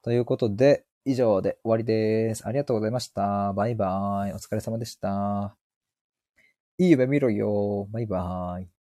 [0.03, 2.47] ということで、以上で終わりです。
[2.47, 3.53] ありがとうございました。
[3.53, 4.33] バイバーイ。
[4.33, 5.57] お疲れ様でした。
[6.79, 7.87] いい夢見ろよ。
[7.91, 8.82] バイバーイ。